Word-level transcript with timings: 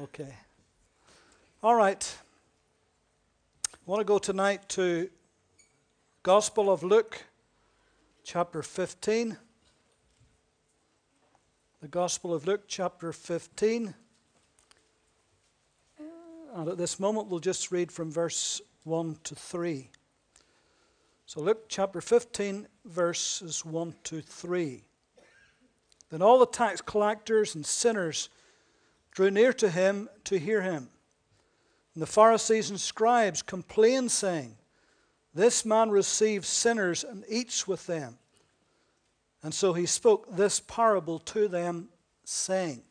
Okay. 0.00 0.34
All 1.62 1.74
right. 1.74 2.16
I 3.66 3.76
want 3.84 4.00
to 4.00 4.06
go 4.06 4.18
tonight 4.18 4.66
to 4.70 5.10
Gospel 6.22 6.70
of 6.70 6.82
Luke, 6.82 7.22
chapter 8.24 8.62
15. 8.62 9.36
The 11.82 11.88
Gospel 11.88 12.32
of 12.32 12.46
Luke, 12.46 12.62
chapter 12.66 13.12
15. 13.12 13.94
And 16.54 16.68
at 16.68 16.78
this 16.78 16.98
moment, 16.98 17.28
we'll 17.28 17.40
just 17.40 17.70
read 17.70 17.92
from 17.92 18.10
verse 18.10 18.62
1 18.84 19.18
to 19.24 19.34
3. 19.34 19.90
So, 21.26 21.42
Luke 21.42 21.66
chapter 21.68 22.00
15, 22.00 22.66
verses 22.86 23.62
1 23.62 23.94
to 24.04 24.22
3. 24.22 24.84
Then 26.08 26.22
all 26.22 26.38
the 26.38 26.46
tax 26.46 26.80
collectors 26.80 27.54
and 27.54 27.66
sinners 27.66 28.30
drew 29.12 29.30
near 29.30 29.52
to 29.52 29.70
him 29.70 30.08
to 30.24 30.38
hear 30.38 30.62
him. 30.62 30.88
And 31.94 32.02
the 32.02 32.06
Pharisees 32.06 32.70
and 32.70 32.80
scribes 32.80 33.42
complained, 33.42 34.10
saying, 34.10 34.56
This 35.34 35.64
man 35.64 35.90
receives 35.90 36.48
sinners 36.48 37.04
and 37.04 37.24
eats 37.28 37.68
with 37.68 37.86
them. 37.86 38.18
And 39.42 39.52
so 39.52 39.72
he 39.72 39.86
spoke 39.86 40.34
this 40.34 40.60
parable 40.60 41.18
to 41.20 41.48
them, 41.48 41.88
saying, 42.24 42.82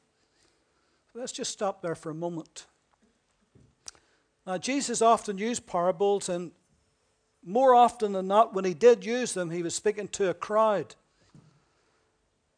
Let's 1.13 1.31
just 1.31 1.51
stop 1.51 1.81
there 1.81 1.95
for 1.95 2.11
a 2.11 2.15
moment. 2.15 2.67
Now, 4.45 4.57
Jesus 4.57 5.01
often 5.01 5.37
used 5.37 5.67
parables, 5.67 6.29
and 6.29 6.51
more 7.43 7.73
often 7.73 8.13
than 8.13 8.27
not, 8.27 8.53
when 8.53 8.65
he 8.65 8.73
did 8.73 9.05
use 9.05 9.33
them, 9.33 9.49
he 9.49 9.63
was 9.63 9.75
speaking 9.75 10.07
to 10.09 10.29
a 10.29 10.33
crowd. 10.33 10.95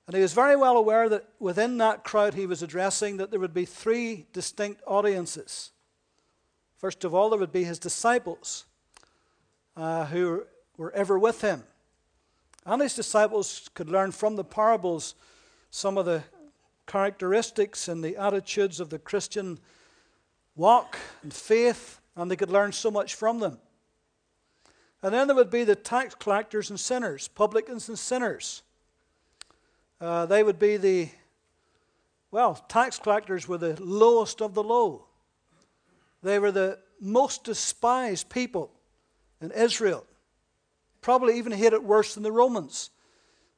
And 0.05 0.16
he 0.16 0.21
was 0.21 0.34
very 0.34 0.55
well 0.55 0.75
aware 0.75 1.07
that 1.09 1.25
within 1.39 1.77
that 1.77 2.03
crowd 2.03 2.34
he 2.34 2.45
was 2.45 2.61
addressing 2.61 3.17
that 3.17 3.31
there 3.31 3.39
would 3.39 3.53
be 3.53 3.66
three 3.66 4.25
distinct 4.34 4.81
audiences. 4.85 5.71
First 6.77 7.05
of 7.05 7.13
all, 7.13 7.30
there 7.30 7.39
would 7.39 7.53
be 7.53 7.63
his 7.63 7.80
disciples 7.80 8.66
uh, 9.77 10.05
who 10.05 10.44
were 10.77 10.92
ever 10.92 11.17
with 11.17 11.42
him. 11.42 11.64
And 12.66 12.81
his 12.81 12.95
disciples 12.95 13.69
could 13.73 13.89
learn 13.89 14.11
from 14.11 14.36
the 14.36 14.44
parables 14.44 15.16
some 15.69 15.97
of 15.97 16.05
the 16.05 16.23
characteristics 16.86 17.88
and 17.88 18.03
the 18.03 18.17
attitudes 18.17 18.80
of 18.80 18.89
the 18.89 18.99
Christian 18.99 19.59
walk 20.55 20.97
and 21.23 21.33
faith, 21.33 21.99
and 22.16 22.30
they 22.30 22.36
could 22.36 22.52
learn 22.52 22.72
so 22.72 22.92
much 22.92 23.16
from 23.16 23.39
them. 23.39 23.59
And 25.02 25.14
then 25.14 25.27
there 25.27 25.36
would 25.36 25.49
be 25.49 25.64
the 25.64 25.75
tax 25.75 26.16
collectors 26.16 26.70
and 26.70 26.80
sinners, 26.80 27.27
publicans 27.27 27.89
and 27.89 27.97
sinners. 27.97 28.61
Uh, 30.02 30.25
they 30.25 30.44
would 30.44 30.59
be 30.59 30.77
the, 30.77 31.09
well, 32.31 32.55
tax 32.67 32.99
collectors 32.99 33.47
were 33.47 33.58
the 33.58 33.81
lowest 33.81 34.41
of 34.41 34.53
the 34.53 34.63
low. 34.63 35.05
They 36.22 36.39
were 36.39 36.52
the 36.52 36.80
most 36.99 37.44
despised 37.44 38.30
people 38.30 38.71
in 39.41 39.52
Israel. 39.52 40.05
Probably 41.02 41.38
even 41.38 41.52
hated 41.52 41.83
worse 41.83 42.14
than 42.14 42.23
the 42.23 42.31
Romans 42.31 42.89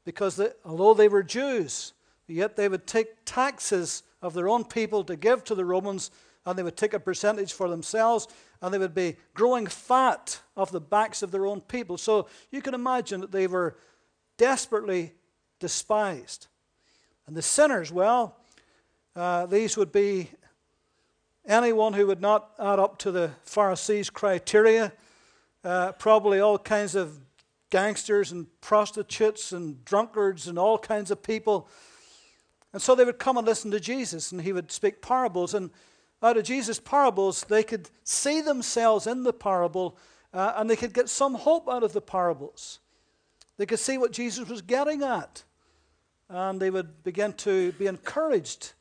because 0.04 0.36
they, 0.36 0.50
although 0.64 0.94
they 0.94 1.08
were 1.08 1.24
Jews, 1.24 1.94
yet 2.28 2.56
they 2.56 2.68
would 2.68 2.88
take 2.88 3.26
taxes 3.26 4.04
of 4.22 4.34
their 4.34 4.50
own 4.50 4.64
people 4.64 5.04
to 5.04 5.16
give 5.16 5.44
to 5.44 5.56
the 5.56 5.66
Romans 5.66 6.10
and 6.46 6.58
they 6.58 6.64
would 6.64 6.78
take 6.78 6.94
a 6.94 7.00
percentage 7.00 7.54
for 7.54 7.70
themselves 7.70 8.28
and 8.62 8.74
they 8.74 8.78
would 8.78 8.96
be 8.96 9.18
growing 9.34 9.68
fat 9.68 10.40
off 10.56 10.72
the 10.72 10.82
backs 10.82 11.22
of 11.22 11.32
their 11.32 11.46
own 11.46 11.62
people. 11.62 11.98
So 11.98 12.28
you 12.52 12.62
can 12.62 12.74
imagine 12.74 13.22
that 13.22 13.32
they 13.32 13.48
were 13.48 13.78
desperately 14.38 15.14
despised. 15.60 16.48
And 17.28 17.36
the 17.36 17.42
sinners, 17.42 17.92
well, 17.92 18.38
uh, 19.16 19.46
these 19.46 19.78
would 19.78 19.92
be 19.92 20.30
anyone 21.46 21.94
who 21.94 22.08
would 22.08 22.22
not 22.22 22.52
add 22.60 22.80
up 22.80 22.98
to 23.00 23.12
the 23.12 23.32
Pharisees' 23.44 24.10
criteria, 24.10 24.94
uh, 25.64 25.94
probably 25.94 26.40
all 26.40 26.58
kinds 26.58 26.96
of 26.96 27.20
gangsters 27.70 28.32
and 28.32 28.48
prostitutes 28.62 29.52
and 29.52 29.84
drunkards 29.86 30.48
and 30.48 30.60
all 30.60 30.78
kinds 30.78 31.12
of 31.12 31.22
people. 31.24 31.68
And 32.74 32.82
so 32.82 32.94
they 32.94 33.06
would 33.06 33.20
come 33.20 33.38
and 33.38 33.48
listen 33.48 33.72
to 33.72 33.80
Jesus, 33.80 34.32
and 34.32 34.42
he 34.42 34.54
would 34.54 34.72
speak 34.72 35.02
parables. 35.02 35.54
And 35.54 35.72
out 36.22 36.38
of 36.38 36.44
Jesus' 36.44 36.80
parables, 36.80 37.46
they 37.48 37.64
could 37.64 37.90
see 38.04 38.42
themselves 38.42 39.08
in 39.08 39.24
the 39.24 39.34
parable, 39.34 39.98
uh, 40.34 40.54
and 40.58 40.70
they 40.70 40.76
could 40.76 40.94
get 40.94 41.10
some 41.10 41.36
hope 41.36 41.70
out 41.70 41.84
of 41.84 41.94
the 41.94 42.02
parables. 42.02 42.80
They 43.58 43.66
could 43.66 43.80
see 43.80 43.98
what 43.98 44.12
Jesus 44.12 44.50
was 44.50 44.62
getting 44.62 45.04
at. 45.04 45.44
And 46.30 46.60
they 46.60 46.70
would 46.70 47.04
begin 47.04 47.34
to 47.34 47.72
be 47.74 47.88
encouraged 47.88 48.74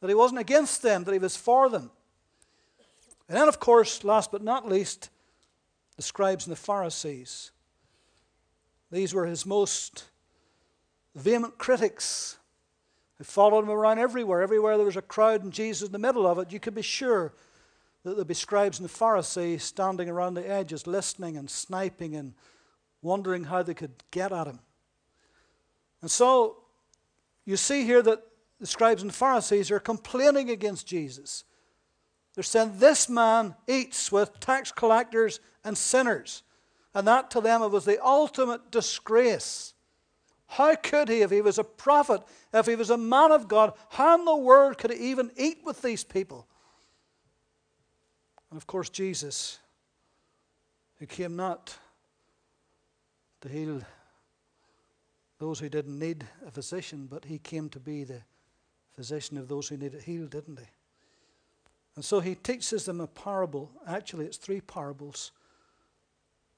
that 0.00 0.08
he 0.08 0.14
wasn't 0.14 0.40
against 0.40 0.82
them, 0.82 1.04
that 1.04 1.12
he 1.12 1.18
was 1.18 1.36
for 1.36 1.68
them. 1.68 1.90
And 3.28 3.36
then, 3.36 3.48
of 3.48 3.60
course, 3.60 4.04
last 4.04 4.30
but 4.30 4.42
not 4.42 4.68
least, 4.68 5.10
the 5.96 6.02
scribes 6.02 6.46
and 6.46 6.52
the 6.52 6.60
Pharisees. 6.60 7.50
These 8.90 9.12
were 9.14 9.26
his 9.26 9.44
most 9.44 10.04
vehement 11.14 11.58
critics 11.58 12.38
who 13.18 13.24
followed 13.24 13.64
him 13.64 13.70
around 13.70 13.98
everywhere. 13.98 14.42
Everywhere 14.42 14.76
there 14.76 14.86
was 14.86 14.96
a 14.96 15.02
crowd 15.02 15.42
and 15.42 15.52
Jesus 15.52 15.86
in 15.86 15.92
the 15.92 15.98
middle 15.98 16.26
of 16.26 16.38
it, 16.38 16.52
you 16.52 16.60
could 16.60 16.74
be 16.74 16.82
sure 16.82 17.32
that 18.04 18.14
there'd 18.14 18.28
be 18.28 18.34
scribes 18.34 18.78
and 18.78 18.84
the 18.84 18.92
Pharisees 18.92 19.64
standing 19.64 20.08
around 20.08 20.34
the 20.34 20.48
edges, 20.48 20.86
listening 20.86 21.36
and 21.36 21.50
sniping 21.50 22.14
and 22.14 22.34
wondering 23.02 23.44
how 23.44 23.62
they 23.62 23.74
could 23.74 24.04
get 24.10 24.32
at 24.32 24.46
him. 24.46 24.60
And 26.02 26.10
so 26.10 26.58
you 27.46 27.56
see 27.56 27.84
here 27.84 28.02
that 28.02 28.22
the 28.60 28.66
scribes 28.66 29.02
and 29.02 29.14
Pharisees 29.14 29.70
are 29.70 29.78
complaining 29.78 30.50
against 30.50 30.86
Jesus. 30.86 31.44
They're 32.34 32.44
saying, 32.44 32.74
This 32.76 33.08
man 33.08 33.54
eats 33.66 34.12
with 34.12 34.38
tax 34.40 34.72
collectors 34.72 35.40
and 35.64 35.78
sinners. 35.78 36.42
And 36.94 37.06
that 37.06 37.30
to 37.32 37.40
them 37.40 37.60
was 37.70 37.84
the 37.84 38.02
ultimate 38.04 38.70
disgrace. 38.70 39.74
How 40.48 40.74
could 40.74 41.08
he, 41.08 41.22
if 41.22 41.30
he 41.30 41.40
was 41.40 41.58
a 41.58 41.64
prophet, 41.64 42.22
if 42.52 42.66
he 42.66 42.76
was 42.76 42.90
a 42.90 42.96
man 42.96 43.32
of 43.32 43.48
God, 43.48 43.74
how 43.90 44.18
in 44.18 44.24
the 44.24 44.36
world 44.36 44.78
could 44.78 44.92
he 44.92 45.10
even 45.10 45.30
eat 45.36 45.58
with 45.64 45.82
these 45.82 46.04
people? 46.04 46.46
And 48.50 48.56
of 48.56 48.66
course, 48.66 48.88
Jesus, 48.88 49.58
who 50.98 51.06
came 51.06 51.36
not 51.36 51.76
to 53.42 53.48
heal 53.48 53.82
those 55.38 55.58
who 55.58 55.68
didn't 55.68 55.98
need 55.98 56.24
a 56.46 56.50
physician, 56.50 57.06
but 57.10 57.24
he 57.24 57.38
came 57.38 57.68
to 57.70 57.80
be 57.80 58.04
the 58.04 58.22
physician 58.94 59.36
of 59.36 59.48
those 59.48 59.68
who 59.68 59.76
needed 59.76 60.02
healed, 60.02 60.30
didn't 60.30 60.58
he? 60.58 60.66
And 61.94 62.04
so 62.04 62.20
he 62.20 62.34
teaches 62.34 62.84
them 62.84 63.00
a 63.00 63.06
parable. 63.06 63.70
Actually, 63.86 64.26
it's 64.26 64.36
three 64.36 64.60
parables. 64.60 65.32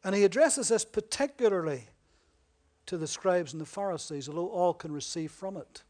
And 0.05 0.15
he 0.15 0.25
addresses 0.25 0.69
this 0.69 0.85
particularly 0.85 1.85
to 2.87 2.97
the 2.97 3.07
scribes 3.07 3.53
and 3.53 3.61
the 3.61 3.67
Pharisees, 3.67 4.29
although 4.29 4.49
all 4.49 4.75
can 4.75 4.93
receive 4.93 5.31
from 5.31 5.57
it. 5.57 5.83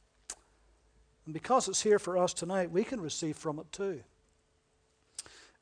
And 1.25 1.35
because 1.35 1.69
it's 1.69 1.83
here 1.83 1.99
for 1.99 2.17
us 2.17 2.33
tonight, 2.33 2.71
we 2.71 2.85
can 2.85 3.01
receive 3.01 3.37
from 3.37 3.59
it 3.59 3.71
too. 3.71 4.01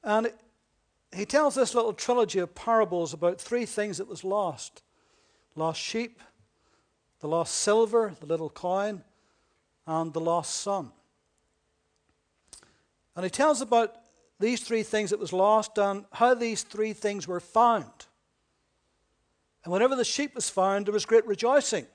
And 0.03 0.33
he 1.15 1.25
tells 1.25 1.55
this 1.55 1.75
little 1.75 1.93
trilogy 1.93 2.39
of 2.39 2.55
parables 2.55 3.13
about 3.13 3.41
three 3.41 3.67
things 3.67 3.99
that 3.99 4.09
was 4.09 4.25
lost 4.25 4.83
lost 5.57 5.81
sheep, 5.81 6.21
the 7.21 7.29
lost 7.29 7.55
silver, 7.55 8.15
the 8.21 8.27
little 8.27 8.51
coin, 8.51 9.03
and 9.87 10.13
the 10.13 10.21
lost 10.21 10.57
son. 10.57 10.93
And 13.15 13.25
he 13.25 13.31
tells 13.31 13.61
about 13.61 13.97
these 14.39 14.61
three 14.61 14.83
things 14.83 15.11
that 15.11 15.19
was 15.19 15.33
lost 15.33 15.79
and 15.79 16.05
how 16.13 16.35
these 16.35 16.63
three 16.63 16.93
things 16.93 17.27
were 17.27 17.41
found. 17.41 18.07
And 19.65 19.73
whenever 19.73 19.97
the 19.97 20.05
sheep 20.05 20.35
was 20.35 20.51
found, 20.51 20.87
there 20.87 20.93
was 20.93 21.07
great 21.07 21.27
rejoicing. 21.27 21.87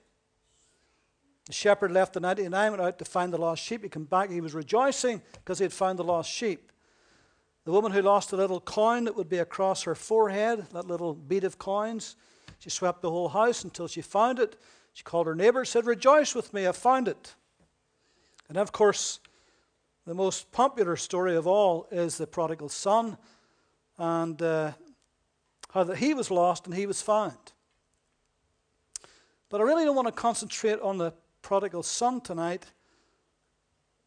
The 1.46 1.54
shepherd 1.54 1.92
left 1.92 2.14
the 2.14 2.20
99, 2.20 2.72
went 2.72 2.82
out 2.82 3.00
to 3.00 3.06
find 3.06 3.32
the 3.32 3.38
lost 3.38 3.64
sheep. 3.64 3.84
He 3.84 3.90
came 3.90 4.06
back, 4.06 4.30
he 4.30 4.42
was 4.42 4.54
rejoicing 4.54 5.22
because 5.34 5.60
he 5.60 5.64
had 5.64 5.74
found 5.74 6.00
the 6.00 6.04
lost 6.04 6.30
sheep. 6.32 6.72
The 7.64 7.72
woman 7.72 7.92
who 7.92 8.02
lost 8.02 8.32
the 8.32 8.38
little 8.38 8.60
coin 8.60 9.04
that 9.06 9.16
would 9.16 9.30
be 9.30 9.38
across 9.38 9.84
her 9.84 9.94
forehead, 9.94 10.66
that 10.74 10.88
little 10.88 11.14
bead 11.14 11.44
of 11.44 11.60
coins, 11.60 12.16
she 12.58 12.70
swept 12.70 13.02
the 13.02 13.12
whole 13.12 13.30
house 13.30 13.64
until 13.64 13.88
she 13.88 14.02
found 14.02 14.40
it. 14.40 14.56
She 14.94 15.04
called 15.04 15.28
her 15.28 15.36
neighbor, 15.36 15.66
said, 15.66 15.86
Rejoice 15.86 16.36
with 16.36 16.54
me, 16.54 16.68
I 16.68 16.72
found 16.72 17.08
it. 17.08 17.36
And 18.50 18.58
of 18.58 18.72
course, 18.72 19.20
the 20.06 20.14
most 20.14 20.52
popular 20.52 20.96
story 20.96 21.36
of 21.36 21.48
all 21.48 21.88
is 21.92 22.18
the 22.18 22.28
prodigal 22.28 22.70
son 22.70 23.18
and 23.98 24.42
uh, 24.42 24.72
how 25.74 25.84
that 25.84 25.98
he 25.98 26.14
was 26.14 26.32
lost 26.32 26.66
and 26.66 26.76
he 26.76 26.86
was 26.86 27.02
found. 27.02 27.38
But 29.50 29.62
I 29.62 29.64
really 29.64 29.86
don't 29.86 29.96
want 29.96 30.08
to 30.08 30.14
concentrate 30.14 30.80
on 30.80 30.98
the 30.98 31.14
prodigal 31.42 31.84
son 31.84 32.22
tonight. 32.22 32.66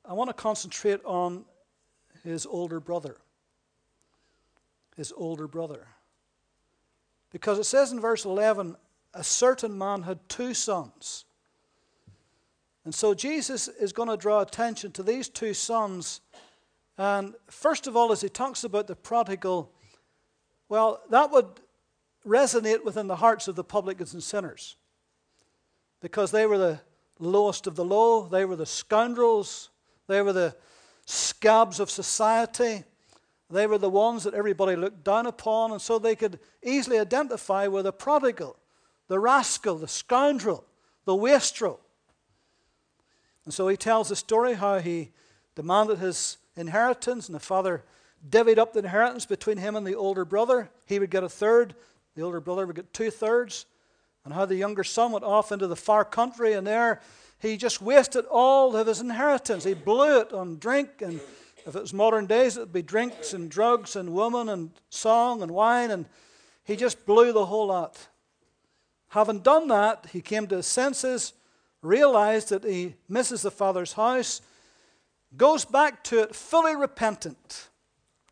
I 0.04 0.12
want 0.14 0.28
to 0.28 0.34
concentrate 0.34 1.04
on 1.04 1.44
his 2.22 2.46
older 2.46 2.81
brother. 2.81 3.16
His 4.96 5.12
older 5.16 5.46
brother. 5.46 5.86
Because 7.31 7.58
it 7.58 7.64
says 7.64 7.92
in 7.92 8.00
verse 8.00 8.25
11, 8.25 8.76
a 9.14 9.25
certain 9.25 9.76
man 9.76 10.02
had 10.02 10.28
two 10.28 10.55
sons. 10.55 11.25
And 12.84 12.94
so 12.94 13.14
Jesus 13.14 13.69
is 13.69 13.93
going 13.93 14.08
to 14.08 14.16
draw 14.16 14.40
attention 14.40 14.93
to 14.93 15.02
these 15.02 15.28
two 15.28 15.55
sons. 15.55 16.20
And 16.99 17.34
first 17.49 17.87
of 17.87 17.96
all, 17.96 18.12
as 18.12 18.20
he 18.20 18.28
talks 18.28 18.64
about 18.64 18.87
the 18.87 18.96
prodigal, 18.96 19.70
well, 20.69 21.00
that 21.11 21.31
would 21.31 21.46
resonate 22.26 22.84
within 22.84 23.06
the 23.06 23.16
hearts 23.16 23.49
of 23.49 23.56
the 23.56 23.64
publicans 23.64 24.12
and 24.12 24.22
sinners. 24.22 24.76
Because 26.00 26.31
they 26.31 26.46
were 26.46 26.58
the 26.58 26.81
lowest 27.19 27.67
of 27.67 27.76
the 27.76 27.84
low, 27.84 28.26
they 28.28 28.44
were 28.44 28.56
the 28.56 28.67
scoundrels, 28.67 29.70
they 30.06 30.20
were 30.20 30.32
the 30.32 30.55
scabs 31.06 31.81
of 31.81 31.90
society. 31.90 32.84
They 33.50 33.67
were 33.67 33.78
the 33.78 33.90
ones 33.90 34.25
that 34.25 34.34
everybody 34.34 34.75
looked 34.75 35.05
down 35.05 35.26
upon, 35.26 35.72
and 35.72 35.81
so 35.81 35.99
they 35.99 36.17
could 36.17 36.40
easily 36.62 36.99
identify 36.99 37.67
with 37.67 37.84
the 37.84 37.93
prodigal, 37.93 38.56
the 39.09 39.19
rascal, 39.19 39.77
the 39.77 39.89
scoundrel, 39.89 40.65
the 41.05 41.15
wastrel. 41.15 41.81
And 43.45 43.53
so 43.53 43.69
he 43.69 43.77
tells 43.77 44.09
the 44.09 44.17
story 44.17 44.55
how 44.55 44.79
he 44.79 45.11
demanded 45.55 45.99
his 45.99 46.39
inheritance, 46.56 47.29
and 47.29 47.35
the 47.35 47.41
father 47.41 47.85
divvied 48.29 48.59
up 48.59 48.73
the 48.73 48.79
inheritance 48.81 49.27
between 49.27 49.59
him 49.59 49.77
and 49.77 49.87
the 49.87 49.95
older 49.95 50.25
brother. 50.25 50.71
He 50.87 50.99
would 50.99 51.11
get 51.11 51.25
a 51.25 51.29
third, 51.29 51.75
the 52.15 52.23
older 52.23 52.41
brother 52.41 52.67
would 52.67 52.77
get 52.77 52.93
two 52.93 53.11
thirds, 53.11 53.67
and 54.25 54.33
how 54.33 54.47
the 54.47 54.56
younger 54.56 54.85
son 54.85 55.12
went 55.12 55.25
off 55.25 55.53
into 55.53 55.67
the 55.67 55.77
far 55.77 56.05
country, 56.05 56.55
and 56.55 56.67
there 56.67 57.01
he 57.39 57.59
just 57.59 57.83
wasted 57.83 58.25
all 58.31 58.75
of 58.75 58.87
his 58.87 59.01
inheritance. 59.01 59.65
He 59.65 59.75
blew 59.75 60.21
it 60.21 60.33
on 60.33 60.59
drink, 60.59 61.03
and 61.03 61.21
if 61.67 61.77
it 61.77 61.81
was 61.81 61.93
modern 61.93 62.25
days, 62.27 62.56
it 62.56 62.61
would 62.61 62.73
be 62.73 62.83
drinks 62.83 63.35
and 63.35 63.51
drugs 63.51 63.97
and 63.97 64.15
women 64.15 64.49
and 64.49 64.71
song 64.89 65.43
and 65.43 65.51
wine, 65.51 65.91
and 65.91 66.06
he 66.65 66.77
just 66.77 67.05
blew 67.05 67.33
the 67.33 67.47
whole 67.47 67.67
lot. 67.67 68.09
Having 69.14 69.40
done 69.40 69.69
that, 69.69 70.06
he 70.12 70.20
came 70.20 70.46
to 70.49 70.56
his 70.56 70.66
senses, 70.66 71.32
realized 71.82 72.49
that 72.50 72.64
he 72.64 72.96
misses 73.08 73.43
the 73.43 73.50
father's 73.50 73.93
house, 73.93 74.40
goes 75.37 75.64
back 75.64 76.02
to 76.05 76.20
it 76.20 76.34
fully 76.34 76.75
repentant, 76.75 77.69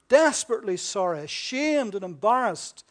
desperately 0.08 0.76
sorry, 0.76 1.20
ashamed 1.20 1.94
and 1.94 2.04
embarrassed 2.04 2.84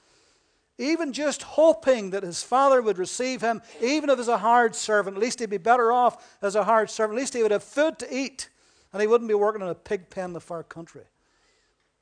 even 0.81 1.13
just 1.13 1.43
hoping 1.43 2.09
that 2.09 2.23
his 2.23 2.41
father 2.41 2.81
would 2.81 2.97
receive 2.97 3.41
him, 3.41 3.61
even 3.81 4.09
if 4.09 4.17
as 4.17 4.27
a 4.27 4.39
hard 4.39 4.75
servant. 4.75 5.15
At 5.15 5.21
least 5.21 5.39
he'd 5.39 5.49
be 5.49 5.57
better 5.57 5.91
off 5.91 6.37
as 6.41 6.55
a 6.55 6.63
hard 6.63 6.89
servant. 6.89 7.17
At 7.17 7.21
least 7.21 7.35
he 7.35 7.43
would 7.43 7.51
have 7.51 7.63
food 7.63 7.99
to 7.99 8.15
eat, 8.15 8.49
and 8.91 8.99
he 8.99 9.07
wouldn't 9.07 9.27
be 9.27 9.35
working 9.35 9.61
in 9.61 9.67
a 9.67 9.75
pig 9.75 10.09
pen 10.09 10.25
in 10.25 10.33
the 10.33 10.41
far 10.41 10.63
country. 10.63 11.03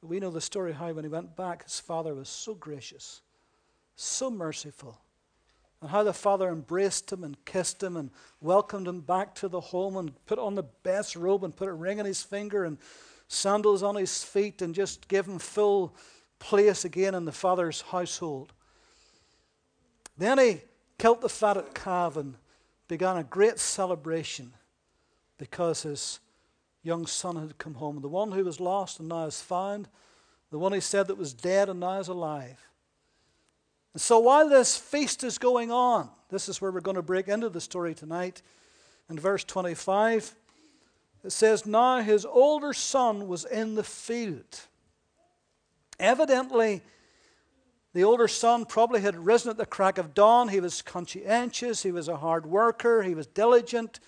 We 0.02 0.22
know 0.22 0.32
the 0.32 0.40
story 0.40 0.72
how 0.72 0.94
when 0.94 1.04
he 1.04 1.10
went 1.10 1.36
back, 1.36 1.64
his 1.64 1.80
father 1.80 2.16
was 2.16 2.30
so 2.30 2.54
gracious, 2.54 3.22
so 3.98 4.32
merciful, 4.32 4.98
and 5.82 5.90
how 5.90 6.04
the 6.04 6.14
father 6.14 6.50
embraced 6.50 7.12
him 7.12 7.24
and 7.24 7.44
kissed 7.46 7.82
him 7.82 7.96
and 7.96 8.12
welcomed 8.42 8.88
him 8.88 9.02
back 9.02 9.34
to 9.36 9.48
the 9.48 9.62
home 9.62 9.96
and 9.96 10.26
put 10.26 10.40
on 10.40 10.56
the 10.56 10.64
best 10.64 11.16
robe 11.16 11.44
and 11.44 11.56
put 11.56 11.70
a 11.70 11.74
ring 11.74 12.00
on 12.00 12.06
his 12.06 12.22
finger 12.22 12.66
and 12.66 12.78
sandals 13.28 13.84
on 13.84 13.96
his 13.96 14.24
feet 14.24 14.62
and 14.62 14.76
just 14.76 15.08
gave 15.08 15.26
him 15.26 15.40
full 15.40 15.96
place 16.40 16.84
again 16.84 17.16
in 17.16 17.26
the 17.26 17.32
father's 17.32 17.82
household. 17.82 18.52
Then 20.18 20.38
he 20.38 20.62
killed 20.98 21.22
the 21.22 21.30
fatted 21.30 21.74
calf 21.74 22.18
and 22.18 22.36
began 22.88 23.18
a 23.18 23.24
great 23.24 23.60
celebration 23.60 24.54
because 25.38 25.84
his 25.84 26.20
young 26.84 27.06
son 27.06 27.38
had 27.38 27.58
come 27.58 27.76
home. 27.76 28.02
The 28.02 28.10
one 28.10 28.32
who 28.32 28.44
was 28.44 28.60
lost 28.60 29.00
and 29.00 29.08
now 29.08 29.26
is 29.26 29.42
found, 29.42 29.88
the 30.50 30.60
one 30.60 30.74
he 30.74 30.82
said 30.82 31.08
that 31.08 31.18
was 31.18 31.34
dead 31.34 31.70
and 31.70 31.80
now 31.80 32.00
is 32.00 32.08
alive. 32.10 32.69
And 33.94 34.02
so 34.02 34.20
while 34.20 34.48
this 34.50 34.78
feast 34.78 35.24
is 35.24 35.38
going 35.38 35.72
on, 35.72 36.10
this 36.30 36.48
is 36.48 36.62
where 36.62 36.72
we're 36.72 36.82
going 36.82 36.96
to 36.96 37.02
break 37.02 37.28
into 37.28 37.50
the 37.50 37.62
story 37.62 37.96
tonight. 37.96 38.42
In 39.10 39.18
verse 39.18 39.44
25, 39.44 40.36
it 41.24 41.32
says, 41.32 41.66
Now 41.66 42.02
his 42.02 42.26
older 42.26 42.74
son 42.74 43.28
was 43.28 43.46
in 43.46 43.76
the 43.76 43.84
field. 43.84 44.62
Evidently, 46.00 46.82
the 47.94 48.04
older 48.04 48.28
son 48.28 48.66
probably 48.66 49.02
had 49.02 49.26
risen 49.26 49.50
at 49.50 49.58
the 49.58 49.66
crack 49.66 49.98
of 49.98 50.14
dawn. 50.14 50.50
He 50.50 50.60
was 50.60 50.82
conscientious. 50.82 51.82
He 51.82 51.92
was 51.92 52.08
a 52.08 52.18
hard 52.18 52.46
worker. 52.46 53.02
He 53.02 53.16
was 53.16 53.26
diligent. 53.26 54.00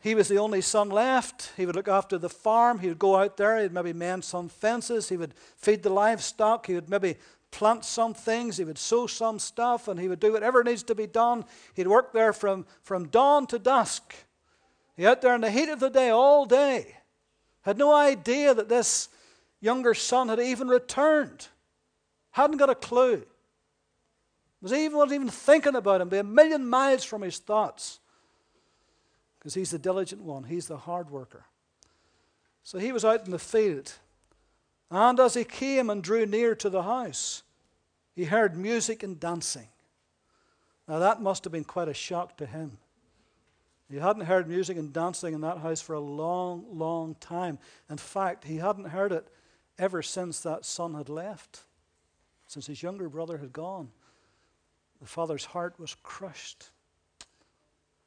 He 0.00 0.14
was 0.14 0.28
the 0.28 0.38
only 0.38 0.60
son 0.60 0.90
left. 0.90 1.52
He 1.56 1.64
would 1.64 1.74
look 1.74 1.88
after 1.88 2.18
the 2.18 2.28
farm. 2.28 2.78
He 2.78 2.88
would 2.88 2.98
go 2.98 3.16
out 3.16 3.38
there. 3.38 3.60
He'd 3.60 3.72
maybe 3.72 3.94
mend 3.94 4.24
some 4.24 4.48
fences. 4.48 5.08
He 5.08 5.16
would 5.16 5.34
feed 5.56 5.82
the 5.82 5.90
livestock. 5.90 6.66
He 6.66 6.74
would 6.74 6.90
maybe 6.90 7.16
plant 7.50 7.84
some 7.84 8.14
things. 8.14 8.56
He 8.56 8.64
would 8.64 8.78
sow 8.78 9.06
some 9.06 9.38
stuff. 9.38 9.88
And 9.88 9.98
he 9.98 10.08
would 10.08 10.20
do 10.20 10.32
whatever 10.32 10.62
needs 10.62 10.82
to 10.84 10.94
be 10.94 11.06
done. 11.06 11.44
He'd 11.74 11.88
work 11.88 12.12
there 12.12 12.32
from, 12.32 12.66
from 12.82 13.08
dawn 13.08 13.46
to 13.48 13.58
dusk. 13.58 14.14
He 14.96 15.06
out 15.06 15.20
there 15.20 15.34
in 15.34 15.40
the 15.42 15.50
heat 15.50 15.68
of 15.68 15.80
the 15.80 15.90
day 15.90 16.10
all 16.10 16.46
day. 16.46 16.96
Had 17.62 17.78
no 17.78 17.94
idea 17.94 18.54
that 18.54 18.68
this 18.68 19.08
younger 19.60 19.94
son 19.94 20.28
had 20.28 20.40
even 20.40 20.68
returned. 20.68 21.48
Hadn't 22.30 22.58
got 22.58 22.70
a 22.70 22.74
clue. 22.74 23.24
Was 24.62 24.72
even, 24.72 24.96
wasn't 24.96 25.14
even 25.14 25.28
thinking 25.28 25.76
about 25.76 26.00
him, 26.00 26.08
be 26.08 26.18
a 26.18 26.24
million 26.24 26.66
miles 26.66 27.04
from 27.04 27.22
his 27.22 27.38
thoughts. 27.38 28.00
Because 29.38 29.54
he's 29.54 29.70
the 29.70 29.78
diligent 29.78 30.22
one, 30.22 30.44
he's 30.44 30.66
the 30.66 30.76
hard 30.76 31.10
worker. 31.10 31.44
So 32.62 32.78
he 32.78 32.90
was 32.90 33.04
out 33.04 33.24
in 33.24 33.30
the 33.30 33.38
field. 33.38 33.92
And 34.90 35.18
as 35.18 35.34
he 35.34 35.44
came 35.44 35.90
and 35.90 36.02
drew 36.02 36.26
near 36.26 36.54
to 36.56 36.70
the 36.70 36.82
house, 36.82 37.42
he 38.14 38.24
heard 38.24 38.56
music 38.56 39.02
and 39.02 39.18
dancing. 39.18 39.68
Now 40.88 41.00
that 41.00 41.20
must 41.20 41.44
have 41.44 41.52
been 41.52 41.64
quite 41.64 41.88
a 41.88 41.94
shock 41.94 42.36
to 42.38 42.46
him. 42.46 42.78
He 43.90 43.98
hadn't 43.98 44.26
heard 44.26 44.48
music 44.48 44.76
and 44.76 44.92
dancing 44.92 45.34
in 45.34 45.40
that 45.42 45.58
house 45.58 45.80
for 45.80 45.94
a 45.94 46.00
long, 46.00 46.64
long 46.70 47.14
time. 47.20 47.58
In 47.88 47.98
fact, 47.98 48.44
he 48.44 48.56
hadn't 48.56 48.86
heard 48.86 49.12
it 49.12 49.28
ever 49.78 50.02
since 50.02 50.40
that 50.40 50.64
son 50.64 50.94
had 50.94 51.08
left 51.08 51.62
since 52.46 52.66
his 52.66 52.82
younger 52.82 53.08
brother 53.08 53.38
had 53.38 53.52
gone. 53.52 53.90
The 55.00 55.06
father's 55.06 55.46
heart 55.46 55.78
was 55.78 55.96
crushed. 56.02 56.70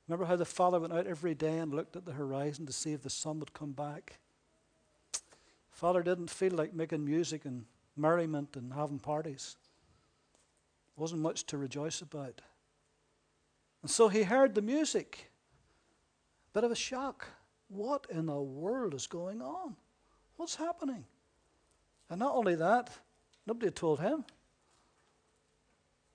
Remember 0.08 0.26
how 0.26 0.38
the 0.38 0.46
father 0.46 0.80
went 0.80 0.94
out 0.94 1.08
every 1.08 1.36
day 1.36 1.60
and 1.60 1.74
looked 1.74 1.96
at 1.96 2.06
the 2.06 2.14
horizon 2.14 2.66
to 2.66 2.74
see 2.74 2.94
if 2.94 3.04
the 3.04 3.10
son 3.10 3.40
would 3.40 3.54
come 3.54 3.74
back? 3.74 4.20
Father 5.80 6.04
didn't 6.04 6.30
feel 6.30 6.52
like 6.52 6.74
making 6.74 7.06
music 7.06 7.46
and 7.46 7.66
merriment 7.96 8.56
and 8.56 8.74
having 8.74 9.00
parties. 9.00 9.56
Wasn't 10.96 11.22
much 11.22 11.46
to 11.48 11.58
rejoice 11.58 12.02
about. 12.02 12.42
And 13.82 13.90
so 13.90 14.10
he 14.10 14.24
heard 14.24 14.56
the 14.56 14.62
music. 14.62 15.32
Bit 16.54 16.66
of 16.66 16.72
a 16.72 16.76
shock. 16.76 17.28
What 17.70 18.08
in 18.10 18.26
the 18.26 18.42
world 18.42 18.94
is 18.94 19.08
going 19.08 19.42
on? 19.42 19.76
What's 20.36 20.56
happening? 20.56 21.06
And 22.10 22.20
not 22.20 22.36
only 22.36 22.56
that, 22.56 22.90
Nobody 23.50 23.66
had 23.66 23.76
told 23.76 24.00
him. 24.00 24.26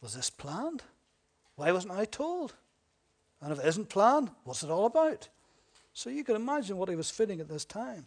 Was 0.01 0.15
this 0.15 0.31
planned? 0.31 0.85
Why 1.57 1.73
wasn't 1.73 1.95
I 1.95 2.05
told? 2.05 2.55
And 3.43 3.53
if 3.53 3.59
it 3.59 3.67
isn't 3.67 3.89
planned, 3.89 4.31
what's 4.45 4.63
it 4.63 4.71
all 4.71 4.87
about? 4.87 5.29
So 5.93 6.11
you 6.11 6.23
can 6.23 6.37
imagine 6.37 6.77
what 6.77 6.89
he 6.89 6.95
was 6.95 7.11
feeling 7.11 7.41
at 7.41 7.49
this 7.49 7.65
time. 7.65 8.07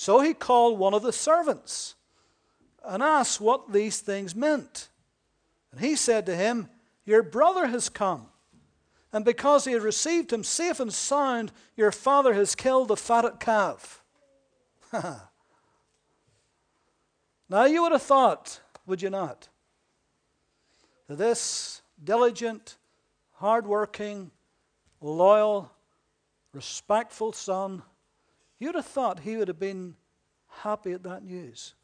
So 0.00 0.20
he 0.20 0.32
called 0.32 0.78
one 0.78 0.94
of 0.94 1.02
the 1.02 1.12
servants 1.12 1.94
and 2.82 3.02
asked 3.02 3.38
what 3.38 3.70
these 3.70 4.00
things 4.00 4.34
meant. 4.34 4.88
And 5.70 5.78
he 5.82 5.94
said 5.94 6.24
to 6.24 6.34
him, 6.34 6.70
Your 7.04 7.22
brother 7.22 7.66
has 7.66 7.90
come. 7.90 8.28
And 9.12 9.26
because 9.26 9.66
he 9.66 9.72
had 9.72 9.82
received 9.82 10.32
him 10.32 10.42
safe 10.42 10.80
and 10.80 10.90
sound, 10.90 11.52
your 11.76 11.92
father 11.92 12.32
has 12.32 12.54
killed 12.54 12.88
the 12.88 12.96
fatted 12.96 13.40
calf. 13.40 14.02
Now, 17.50 17.64
you 17.64 17.82
would 17.82 17.90
have 17.90 18.00
thought, 18.00 18.60
would 18.86 19.02
you 19.02 19.10
not, 19.10 19.48
that 21.08 21.18
this 21.18 21.82
diligent, 22.02 22.76
hardworking, 23.32 24.30
loyal, 25.00 25.72
respectful 26.52 27.32
son, 27.32 27.82
you'd 28.60 28.76
have 28.76 28.86
thought 28.86 29.20
he 29.20 29.36
would 29.36 29.48
have 29.48 29.58
been 29.58 29.96
happy 30.62 30.92
at 30.92 31.02
that 31.02 31.24
news. 31.24 31.74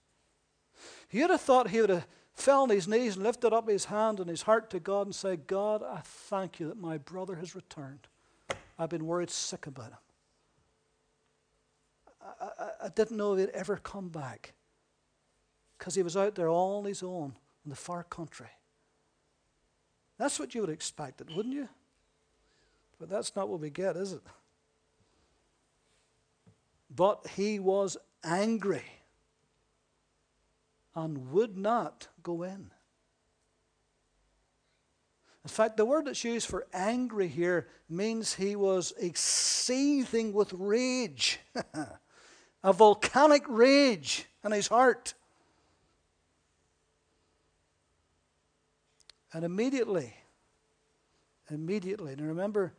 You'd 1.11 1.30
have 1.30 1.40
thought 1.40 1.71
he 1.71 1.80
would 1.80 1.90
have 1.90 2.06
fell 2.33 2.62
on 2.62 2.71
his 2.71 2.87
knees 2.87 3.16
and 3.16 3.25
lifted 3.25 3.52
up 3.52 3.68
his 3.68 3.87
hand 3.87 4.21
and 4.21 4.28
his 4.28 4.42
heart 4.42 4.71
to 4.71 4.78
God 4.78 5.06
and 5.06 5.14
said, 5.14 5.47
God, 5.47 5.83
I 5.83 6.02
thank 6.04 6.61
you 6.61 6.68
that 6.68 6.78
my 6.78 6.99
brother 6.99 7.35
has 7.37 7.56
returned. 7.56 8.06
I've 8.78 8.90
been 8.90 9.06
worried 9.06 9.30
sick 9.30 9.66
about 9.66 9.87
him. 9.87 9.99
I, 12.23 12.45
I, 12.45 12.68
I 12.85 12.88
didn't 12.90 13.16
know 13.16 13.35
he'd 13.35 13.49
ever 13.50 13.78
come 13.78 14.11
back 14.11 14.52
because 15.78 15.95
he 15.95 16.02
was 16.02 16.16
out 16.16 16.35
there 16.35 16.49
all 16.49 16.78
on 16.78 16.85
his 16.85 17.02
own 17.02 17.35
in 17.64 17.71
the 17.71 17.76
far 17.76 18.04
country. 18.04 18.49
That's 20.18 20.38
what 20.38 20.54
you 20.54 20.61
would 20.61 20.71
expect, 20.71 21.21
it, 21.21 21.35
wouldn't 21.35 21.54
you? 21.54 21.68
But 22.99 23.09
that's 23.09 23.35
not 23.37 23.49
what 23.49 23.61
we 23.61 23.71
get, 23.71 23.97
is 23.97 24.12
it? 24.12 24.23
But 26.95 27.26
he 27.37 27.59
was 27.59 27.97
angry 28.25 28.85
and 30.95 31.31
would 31.31 31.57
not 31.57 32.09
go 32.23 32.43
in. 32.43 32.71
In 35.45 35.49
fact, 35.49 35.76
the 35.76 35.85
word 35.85 36.07
that's 36.07 36.25
used 36.25 36.49
for 36.49 36.66
angry 36.73 37.28
here 37.28 37.69
means 37.88 38.35
he 38.35 38.57
was 38.57 38.93
seething 39.14 40.33
with 40.33 40.52
rage. 40.52 41.38
a 42.64 42.73
volcanic 42.73 43.45
rage 43.47 44.26
in 44.45 44.50
his 44.50 44.66
heart. 44.66 45.14
And 49.33 49.45
immediately, 49.45 50.14
immediately, 51.49 52.14
and 52.14 52.26
remember, 52.26 52.73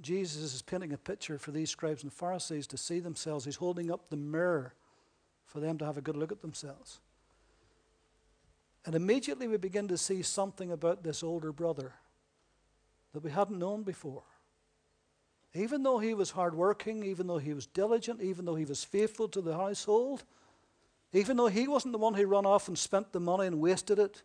Jesus 0.00 0.54
is 0.54 0.62
painting 0.62 0.92
a 0.92 0.98
picture 0.98 1.38
for 1.38 1.50
these 1.50 1.70
scribes 1.70 2.02
and 2.02 2.12
Pharisees 2.12 2.66
to 2.68 2.76
see 2.76 3.00
themselves. 3.00 3.44
He's 3.44 3.56
holding 3.56 3.90
up 3.90 4.08
the 4.08 4.16
mirror 4.16 4.74
for 5.46 5.60
them 5.60 5.76
to 5.78 5.84
have 5.84 5.98
a 5.98 6.02
good 6.02 6.16
look 6.16 6.32
at 6.32 6.40
themselves. 6.40 7.00
And 8.84 8.94
immediately 8.94 9.46
we 9.46 9.58
begin 9.58 9.88
to 9.88 9.98
see 9.98 10.22
something 10.22 10.72
about 10.72 11.02
this 11.02 11.22
older 11.22 11.52
brother 11.52 11.92
that 13.12 13.22
we 13.22 13.30
hadn't 13.30 13.58
known 13.58 13.82
before. 13.82 14.22
Even 15.54 15.82
though 15.82 15.98
he 15.98 16.14
was 16.14 16.30
hardworking, 16.30 17.04
even 17.04 17.26
though 17.26 17.38
he 17.38 17.52
was 17.52 17.66
diligent, 17.66 18.22
even 18.22 18.46
though 18.46 18.54
he 18.54 18.64
was 18.64 18.82
faithful 18.82 19.28
to 19.28 19.42
the 19.42 19.54
household, 19.54 20.24
even 21.12 21.36
though 21.36 21.48
he 21.48 21.68
wasn't 21.68 21.92
the 21.92 21.98
one 21.98 22.14
who 22.14 22.26
ran 22.26 22.46
off 22.46 22.68
and 22.68 22.78
spent 22.78 23.12
the 23.12 23.20
money 23.20 23.46
and 23.46 23.60
wasted 23.60 23.98
it, 23.98 24.22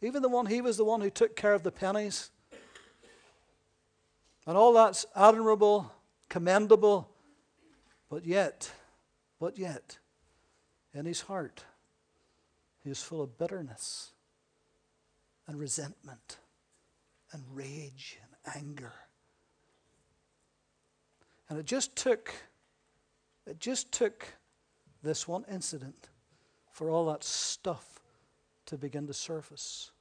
even 0.00 0.22
the 0.22 0.28
one 0.28 0.46
he 0.46 0.62
was 0.62 0.78
the 0.78 0.84
one 0.84 1.02
who 1.02 1.10
took 1.10 1.36
care 1.36 1.52
of 1.52 1.62
the 1.62 1.70
pennies. 1.70 2.30
And 4.46 4.56
all 4.56 4.72
that's 4.72 5.06
admirable, 5.14 5.92
commendable, 6.28 7.10
but 8.08 8.24
yet, 8.24 8.70
but 9.40 9.58
yet, 9.58 9.98
in 10.94 11.04
his 11.04 11.22
heart, 11.22 11.64
he 12.84 12.90
is 12.90 13.02
full 13.02 13.20
of 13.20 13.36
bitterness 13.36 14.12
and 15.48 15.58
resentment 15.58 16.38
and 17.32 17.42
rage 17.52 18.18
and 18.22 18.56
anger. 18.56 18.92
And 21.48 21.58
it 21.58 21.66
just 21.66 21.96
took 21.96 22.32
it 23.46 23.60
just 23.60 23.92
took 23.92 24.26
this 25.02 25.28
one 25.28 25.44
incident 25.50 26.08
for 26.72 26.90
all 26.90 27.06
that 27.06 27.22
stuff 27.22 28.00
to 28.66 28.76
begin 28.76 29.06
to 29.06 29.14
surface. 29.14 29.92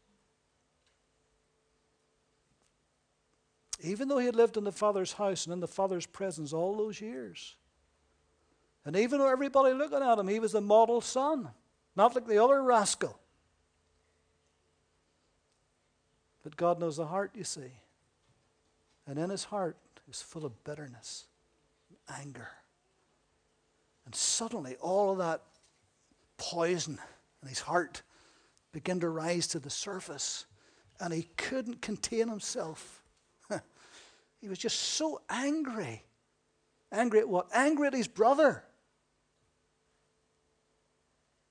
Even 3.81 4.07
though 4.07 4.17
he 4.17 4.25
had 4.25 4.35
lived 4.35 4.57
in 4.57 4.63
the 4.63 4.71
Father's 4.71 5.13
house 5.13 5.45
and 5.45 5.53
in 5.53 5.59
the 5.59 5.67
Father's 5.67 6.05
presence 6.05 6.53
all 6.53 6.77
those 6.77 7.01
years, 7.01 7.55
and 8.85 8.95
even 8.95 9.19
though 9.19 9.29
everybody 9.29 9.73
looking 9.73 10.01
at 10.01 10.19
him, 10.19 10.27
he 10.27 10.39
was 10.39 10.51
the 10.51 10.61
model 10.61 11.01
son, 11.01 11.49
not 11.95 12.13
like 12.15 12.27
the 12.27 12.41
other 12.43 12.61
rascal. 12.61 13.19
But 16.43 16.55
God 16.55 16.79
knows 16.79 16.97
the 16.97 17.07
heart, 17.07 17.31
you 17.33 17.43
see. 17.43 17.71
And 19.07 19.17
in 19.17 19.31
his 19.31 19.45
heart 19.45 19.77
is 20.07 20.21
full 20.21 20.45
of 20.45 20.63
bitterness, 20.63 21.25
and 21.89 22.19
anger. 22.21 22.49
And 24.05 24.13
suddenly 24.13 24.75
all 24.75 25.11
of 25.11 25.17
that 25.17 25.41
poison 26.37 26.99
in 27.41 27.49
his 27.49 27.61
heart 27.61 28.03
began 28.71 28.99
to 28.99 29.09
rise 29.09 29.47
to 29.47 29.59
the 29.59 29.71
surface. 29.71 30.45
And 30.99 31.11
he 31.11 31.29
couldn't 31.37 31.81
contain 31.81 32.27
himself. 32.27 33.01
He 34.45 34.49
was 34.49 34.59
just 34.59 34.79
so 34.79 35.21
angry. 35.27 36.03
Angry 36.91 37.19
at 37.19 37.27
what? 37.27 37.47
Angry 37.51 37.87
at 37.87 37.93
his 37.93 38.07
brother 38.07 38.63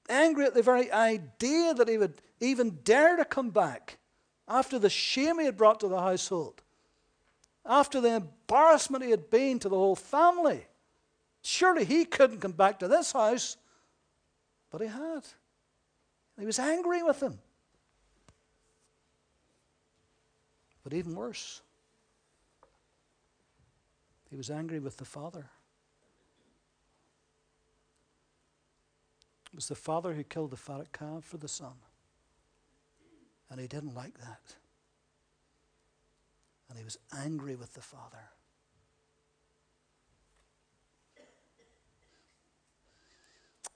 angry 0.09 0.45
at 0.45 0.55
the 0.55 0.63
very 0.63 0.91
idea 0.93 1.75
that 1.75 1.89
he 1.89 1.99
would 1.99 2.21
even 2.41 2.79
dare 2.85 3.17
to 3.17 3.25
come 3.25 3.51
back 3.51 3.99
after 4.47 4.79
the 4.79 4.91
shame 4.91 5.39
he 5.39 5.47
had 5.47 5.57
brought 5.57 5.81
to 5.81 5.89
the 5.89 6.01
household, 6.01 6.63
after 7.65 8.01
the 8.01 8.15
embarrassment 8.15 9.05
he 9.05 9.11
had 9.11 9.31
been 9.31 9.59
to 9.59 9.69
the 9.69 9.77
whole 9.77 9.97
family. 9.97 10.67
Surely 11.43 11.85
he 11.85 12.05
couldn't 12.05 12.41
come 12.41 12.53
back 12.53 12.79
to 12.79 12.89
this 12.89 13.13
house, 13.13 13.57
but 14.71 14.81
he 14.81 14.87
had. 14.87 15.25
He 16.39 16.47
was 16.47 16.59
angry 16.59 17.03
with 17.03 17.23
him. 17.23 17.39
But 20.83 20.93
even 20.93 21.15
worse, 21.15 21.63
he 24.35 24.37
was 24.37 24.51
angry 24.51 24.81
with 24.81 24.97
the 24.97 25.05
father. 25.05 25.49
It 29.47 29.55
was 29.55 29.69
the 29.69 29.77
father 29.77 30.13
who 30.13 30.25
killed 30.25 30.51
the 30.51 30.57
fatted 30.57 30.93
calf 30.93 31.23
for 31.23 31.37
the 31.37 31.47
son. 31.47 31.75
And 33.49 33.61
he 33.61 33.69
didn't 33.69 33.95
like 33.95 34.19
that. 34.19 34.57
And 36.69 36.77
he 36.77 36.85
was 36.85 36.99
angry 37.17 37.55
with 37.55 37.75
the 37.75 37.81
father. 37.81 38.31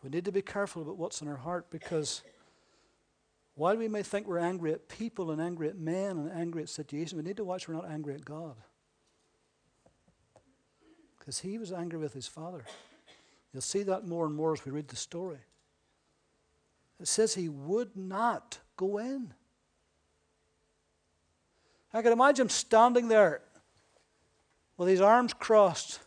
We 0.03 0.11
need 0.11 0.25
to 0.25 0.33
be 0.33 0.43
careful 0.43 0.83
about 0.83 0.99
what's 0.99 1.23
in 1.23 1.29
our 1.29 1.37
heart 1.37 1.71
because 1.71 2.25
while 3.55 3.77
we 3.77 3.87
may 3.87 4.03
think 4.03 4.27
we're 4.27 4.39
angry 4.39 4.73
at 4.73 4.89
people 4.89 5.31
and 5.31 5.41
angry 5.41 5.69
at 5.69 5.79
men 5.79 6.19
and 6.19 6.33
angry 6.33 6.63
at 6.63 6.69
situations, 6.69 7.15
we 7.15 7.23
need 7.23 7.37
to 7.37 7.45
watch 7.45 7.69
we're 7.69 7.75
not 7.75 7.89
angry 7.89 8.15
at 8.15 8.25
God. 8.25 8.57
Because 11.29 11.41
he 11.41 11.59
was 11.59 11.75
angry 11.75 11.99
with 11.99 12.15
his 12.15 12.27
father. 12.27 12.65
You'll 13.53 13.61
see 13.61 13.83
that 13.83 14.07
more 14.07 14.25
and 14.25 14.35
more 14.35 14.55
as 14.55 14.65
we 14.65 14.73
read 14.73 14.89
the 14.89 14.97
story. 14.97 15.37
It 16.99 17.07
says 17.07 17.35
he 17.35 17.51
would 17.51 17.95
not 17.95 18.61
go 18.79 18.97
in. 18.97 19.35
I 21.93 22.01
can 22.01 22.13
imagine 22.13 22.49
standing 22.49 23.09
there 23.09 23.43
with 24.79 24.89
his 24.89 25.03
arms 25.03 25.35
crossed 25.35 26.01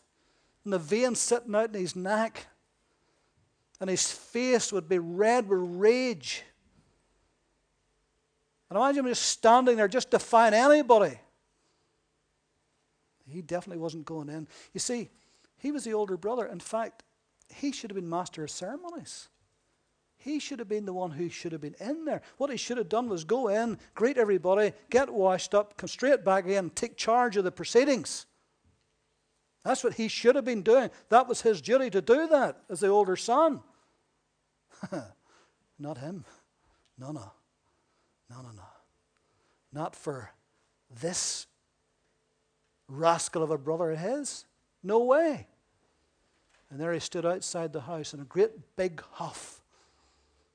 and 0.63 0.74
the 0.74 0.80
veins 0.80 1.20
sitting 1.20 1.54
out 1.54 1.75
in 1.75 1.80
his 1.80 1.96
neck, 1.96 2.48
and 3.80 3.92
his 3.92 4.12
face 4.12 4.74
would 4.74 4.90
be 4.90 4.98
red 4.98 5.48
with 5.48 5.60
rage. 5.62 6.42
And 8.72 8.78
imagine 8.80 9.06
him 9.06 9.12
just 9.12 9.28
standing 9.28 9.78
there 9.78 9.88
just 9.88 10.10
defying 10.10 10.56
anybody. 10.56 11.20
He 13.32 13.42
definitely 13.42 13.82
wasn't 13.82 14.06
going 14.06 14.30
in. 14.30 14.48
You 14.74 14.80
see, 14.80 15.10
he 15.58 15.72
was 15.72 15.84
the 15.84 15.94
older 15.94 16.18
brother. 16.18 16.46
In 16.46 16.60
fact, 16.60 17.04
he 17.50 17.72
should 17.72 17.90
have 17.90 17.96
been 17.96 18.10
master 18.10 18.44
of 18.44 18.52
ceremonies. 18.52 19.30
He 20.18 20.40
should 20.40 20.60
have 20.60 20.70
been 20.70 20.86
the 20.86 20.94
one 20.94 21.12
who 21.12 21.30
should 21.30 21.52
have 21.52 21.62
been 21.62 21.76
in 21.80 22.06
there. 22.06 22.22
What 22.38 22.52
he 22.52 22.58
should 22.58 22.78
have 22.78 22.90
done 22.90 23.10
was 23.10 23.24
go 23.24 23.48
in, 23.48 23.80
greet 23.96 24.18
everybody, 24.18 24.74
get 24.92 25.12
washed 25.12 25.56
up, 25.56 25.78
come 25.78 25.88
straight 25.88 26.24
back 26.24 26.46
in, 26.46 26.70
take 26.70 26.96
charge 26.96 27.38
of 27.38 27.44
the 27.44 27.52
proceedings. 27.52 28.28
That's 29.64 29.84
what 29.84 29.94
he 29.94 30.08
should 30.08 30.36
have 30.36 30.46
been 30.46 30.62
doing. 30.62 30.92
That 31.10 31.28
was 31.28 31.42
his 31.42 31.62
duty 31.62 31.90
to 31.90 32.02
do 32.02 32.28
that 32.28 32.62
as 32.70 32.80
the 32.80 32.88
older 32.88 33.16
son. 33.16 33.62
Not 35.80 35.98
him. 35.98 36.26
No, 36.98 37.12
no. 37.12 37.32
No, 38.30 38.42
no, 38.42 38.50
no. 38.56 38.64
Not 39.74 39.96
for 39.96 40.32
this 41.02 41.48
rascal 42.91 43.43
of 43.43 43.51
a 43.51 43.57
brother 43.57 43.91
of 43.91 44.00
his. 44.00 44.45
No 44.83 45.00
way. 45.00 45.48
And 46.69 46.79
there 46.79 46.93
he 46.93 47.00
stood 47.00 47.25
outside 47.25 47.74
the 47.74 47.81
house 47.81 48.13
in 48.13 48.19
a 48.19 48.25
great 48.25 48.75
big 48.75 49.01
huff 49.13 49.62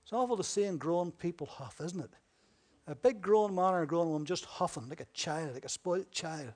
it's 0.06 0.12
awful 0.12 0.36
to 0.36 0.44
see 0.44 0.70
grown 0.76 1.10
people 1.10 1.48
huff, 1.48 1.80
isn't 1.84 1.98
it? 1.98 2.12
A 2.86 2.94
big 2.94 3.20
grown 3.20 3.52
man 3.52 3.74
or 3.74 3.82
a 3.82 3.88
grown 3.88 4.08
woman 4.08 4.24
just 4.24 4.44
huffing 4.44 4.88
like 4.88 5.00
a 5.00 5.06
child, 5.12 5.54
like 5.54 5.64
a 5.64 5.68
spoilt 5.68 6.12
child. 6.12 6.52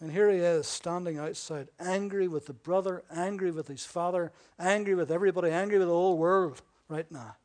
And 0.00 0.10
here 0.10 0.28
he 0.28 0.38
is 0.38 0.66
standing 0.66 1.18
outside, 1.18 1.68
angry 1.78 2.26
with 2.26 2.46
the 2.46 2.52
brother, 2.52 3.04
angry 3.14 3.52
with 3.52 3.68
his 3.68 3.86
father, 3.86 4.32
angry 4.58 4.96
with 4.96 5.12
everybody, 5.12 5.52
angry 5.52 5.78
with 5.78 5.86
the 5.86 5.94
whole 5.94 6.18
world 6.18 6.60
right 6.88 7.08
now. 7.12 7.36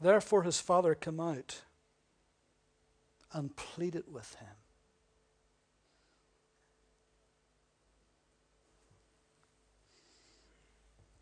Therefore, 0.00 0.44
his 0.44 0.60
father 0.60 0.94
came 0.94 1.18
out 1.18 1.62
and 3.32 3.54
pleaded 3.56 4.04
with 4.10 4.34
him. 4.36 4.48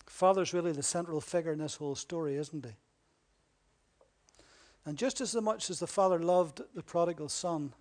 Father's 0.06 0.52
really 0.52 0.72
the 0.72 0.82
central 0.82 1.20
figure 1.20 1.52
in 1.52 1.58
this 1.58 1.76
whole 1.76 1.94
story, 1.94 2.36
isn't 2.36 2.64
he? 2.64 2.72
And 4.84 4.98
just 4.98 5.20
as 5.20 5.34
much 5.34 5.70
as 5.70 5.78
the 5.78 5.86
father 5.86 6.18
loved 6.18 6.60
the 6.74 6.82
prodigal 6.82 7.28
son, 7.28 7.72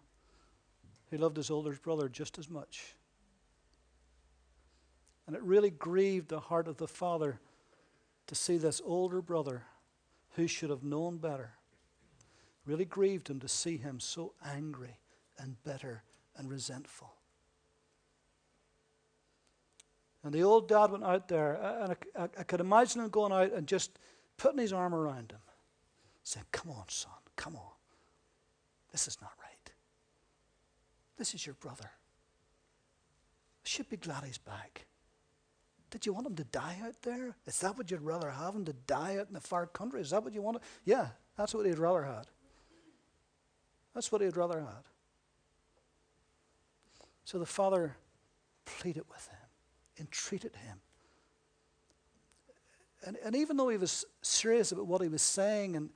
he 1.09 1.17
loved 1.17 1.37
his 1.37 1.49
older 1.49 1.73
brother 1.73 2.07
just 2.07 2.37
as 2.37 2.49
much. 2.49 2.95
And 5.27 5.35
it 5.35 5.43
really 5.43 5.69
grieved 5.69 6.29
the 6.29 6.39
heart 6.39 6.67
of 6.67 6.77
the 6.77 6.87
father 6.87 7.39
to 8.27 8.35
see 8.35 8.57
this 8.57 8.81
older 8.85 9.21
brother, 9.21 9.63
who 10.35 10.47
should 10.47 10.69
have 10.69 10.83
known 10.83 11.17
better, 11.17 11.51
really 12.69 12.85
grieved 12.85 13.29
him 13.29 13.39
to 13.39 13.47
see 13.47 13.77
him 13.77 13.99
so 13.99 14.33
angry 14.45 14.99
and 15.39 15.61
bitter 15.63 16.03
and 16.37 16.49
resentful. 16.49 17.15
And 20.23 20.33
the 20.33 20.43
old 20.43 20.67
dad 20.67 20.91
went 20.91 21.03
out 21.03 21.27
there, 21.27 21.53
and 21.53 21.95
I, 22.15 22.23
I, 22.23 22.29
I, 22.39 22.43
could 22.43 22.59
imagine 22.59 23.01
him 23.01 23.09
going 23.09 23.31
out 23.31 23.53
and 23.53 23.65
just 23.65 23.97
putting 24.37 24.59
his 24.59 24.73
arm 24.73 24.93
around 24.93 25.31
him, 25.31 25.39
saying, 26.23 26.45
Come 26.51 26.71
on, 26.71 26.83
son, 26.89 27.11
come 27.35 27.55
on. 27.55 27.71
This 28.91 29.07
is 29.07 29.17
not 29.21 29.31
right. 29.41 29.71
This 31.17 31.33
is 31.33 31.45
your 31.45 31.55
brother. 31.55 31.91
should 33.63 33.89
be 33.89 33.97
glad 33.97 34.25
he's 34.25 34.37
back. 34.37 34.85
Did 35.89 36.05
you 36.05 36.13
want 36.13 36.27
him 36.27 36.35
to 36.35 36.43
die 36.43 36.77
out 36.85 37.01
there? 37.01 37.35
Is 37.47 37.59
that 37.61 37.77
what 37.77 37.89
you'd 37.89 38.01
rather 38.01 38.29
have 38.29 38.53
him 38.53 38.65
to 38.65 38.73
die 38.73 39.17
out 39.17 39.27
in 39.27 39.33
the 39.33 39.41
far 39.41 39.65
country? 39.65 40.01
Is 40.01 40.11
that 40.11 40.23
what 40.23 40.33
you 40.33 40.41
want? 40.41 40.61
Yeah, 40.85 41.07
that's 41.37 41.53
what 41.53 41.65
he'd 41.65 41.79
rather 41.79 42.03
had. 42.03 42.27
That's 43.99 44.13
what 44.13 44.21
he'd 44.21 44.37
rather 44.37 44.61
had. 44.61 44.85
So 47.25 47.37
the 47.37 47.45
father 47.45 47.97
pleaded 48.63 49.03
with 49.09 49.27
him, 49.27 49.49
entreated 49.99 50.55
him. 50.55 50.79
And, 53.05 53.17
and 53.25 53.35
even 53.35 53.57
though 53.57 53.67
he 53.67 53.75
was 53.75 54.05
serious 54.21 54.71
about 54.71 54.87
what 54.87 55.01
he 55.01 55.09
was 55.09 55.21
saying, 55.21 55.75
and, 55.75 55.89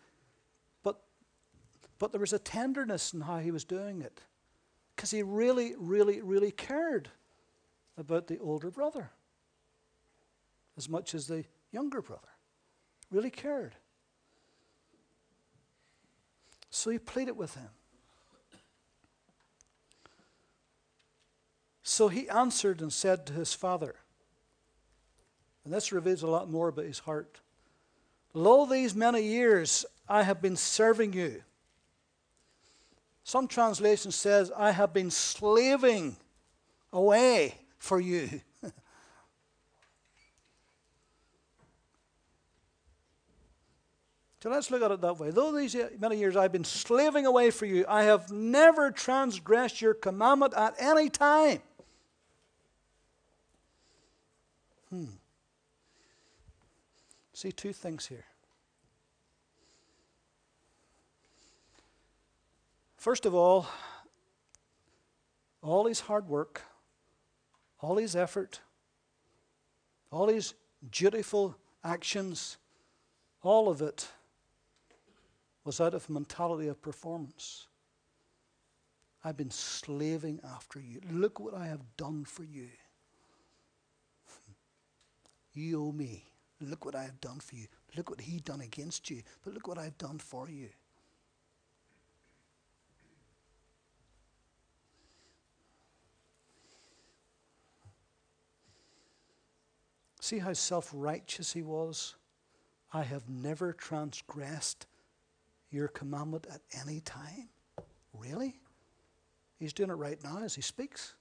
but, 0.84 1.00
but 1.98 2.12
there 2.12 2.20
was 2.20 2.34
a 2.34 2.40
tenderness 2.40 3.14
in 3.14 3.22
how 3.22 3.38
he 3.38 3.52
was 3.52 3.64
doing 3.64 4.02
it. 4.02 4.20
Because 4.98 5.12
he 5.12 5.24
really, 5.24 5.74
really, 5.78 6.20
really 6.20 6.52
cared 6.52 7.08
about 7.98 8.28
the 8.28 8.38
older 8.40 8.70
brother 8.70 9.12
as 10.76 10.90
much 10.90 11.16
as 11.16 11.28
the 11.28 11.46
younger 11.72 12.02
brother. 12.02 12.28
Really 13.10 13.32
cared. 13.32 13.76
So 16.70 16.90
he 16.90 17.00
pleaded 17.00 17.38
with 17.38 17.56
him. 17.56 17.70
So 21.94 22.08
he 22.08 22.28
answered 22.28 22.82
and 22.82 22.92
said 22.92 23.28
to 23.28 23.34
his 23.34 23.54
father, 23.54 23.94
and 25.64 25.72
this 25.72 25.92
reveals 25.92 26.24
a 26.24 26.28
lot 26.28 26.50
more 26.50 26.70
about 26.70 26.86
his 26.86 26.98
heart. 26.98 27.40
Lo, 28.34 28.66
these 28.66 28.96
many 28.96 29.22
years 29.22 29.86
I 30.10 30.24
have 30.24 30.42
been 30.42 30.56
serving 30.56 31.14
you. 31.14 31.44
Some 33.24 33.48
translation 33.48 34.12
says, 34.12 34.52
I 34.58 34.72
have 34.72 34.92
been 34.92 35.12
slaving 35.12 36.18
away 36.92 37.60
for 37.78 38.02
you. 38.02 38.42
So 44.42 44.50
let's 44.50 44.70
look 44.70 44.82
at 44.82 44.92
it 44.92 45.00
that 45.00 45.20
way. 45.20 45.32
Though 45.32 45.58
these 45.58 45.74
many 45.98 46.18
years 46.18 46.36
I've 46.36 46.52
been 46.52 46.66
slaving 46.66 47.26
away 47.26 47.50
for 47.50 47.66
you, 47.66 47.86
I 47.88 48.04
have 48.04 48.30
never 48.30 48.92
transgressed 48.92 49.82
your 49.82 49.94
commandment 49.94 50.54
at 50.54 50.76
any 50.78 51.10
time. 51.10 51.62
Hmm. 54.94 55.06
See 57.34 57.52
two 57.52 57.74
things 57.74 58.06
here. 58.06 58.26
First 62.96 63.26
of 63.26 63.34
all, 63.34 63.66
all 65.64 65.88
his 65.88 66.02
hard 66.02 66.28
work, 66.28 66.62
all 67.80 67.98
his 67.98 68.16
effort, 68.16 68.60
all 70.12 70.28
his 70.28 70.54
dutiful 70.92 71.56
actions, 71.84 72.58
all 73.42 73.70
of 73.70 73.82
it 73.82 74.08
was 75.64 75.82
out 75.82 75.96
of 75.96 76.08
mentality 76.08 76.68
of 76.68 76.80
performance. 76.84 77.66
I've 79.24 79.38
been 79.38 79.50
slaving 79.50 80.40
after 80.44 80.80
you. 80.80 81.02
Look 81.10 81.40
what 81.40 81.56
I 81.56 81.66
have 81.66 81.82
done 81.98 82.26
for 82.26 82.44
you. 82.44 82.68
You 85.54 85.88
owe 85.88 85.92
me. 85.92 86.26
Look 86.60 86.86
what 86.86 86.96
I 86.96 87.04
have 87.04 87.20
done 87.20 87.40
for 87.40 87.56
you. 87.56 87.68
Look 87.96 88.10
what 88.10 88.22
he 88.22 88.40
done 88.40 88.62
against 88.62 89.10
you. 89.10 89.22
But 89.44 89.54
look 89.54 89.68
what 89.68 89.78
I've 89.78 89.98
done 89.98 90.18
for 90.18 90.50
you. 90.50 90.70
See 100.22 100.40
how 100.40 100.54
self 100.54 100.90
righteous 100.94 101.52
he 101.52 101.62
was? 101.62 102.16
I 102.94 103.04
have 103.04 103.28
never 103.28 103.74
transgressed 103.74 104.86
your 105.70 105.90
commandment 105.90 106.48
at 106.50 106.62
any 106.80 107.02
time? 107.02 107.50
Really? 108.14 108.56
He's 109.60 109.74
doing 109.74 109.90
it 109.90 109.94
right 109.94 110.24
now 110.24 110.40
as 110.44 110.56
he 110.56 110.62
speaks. 110.62 111.16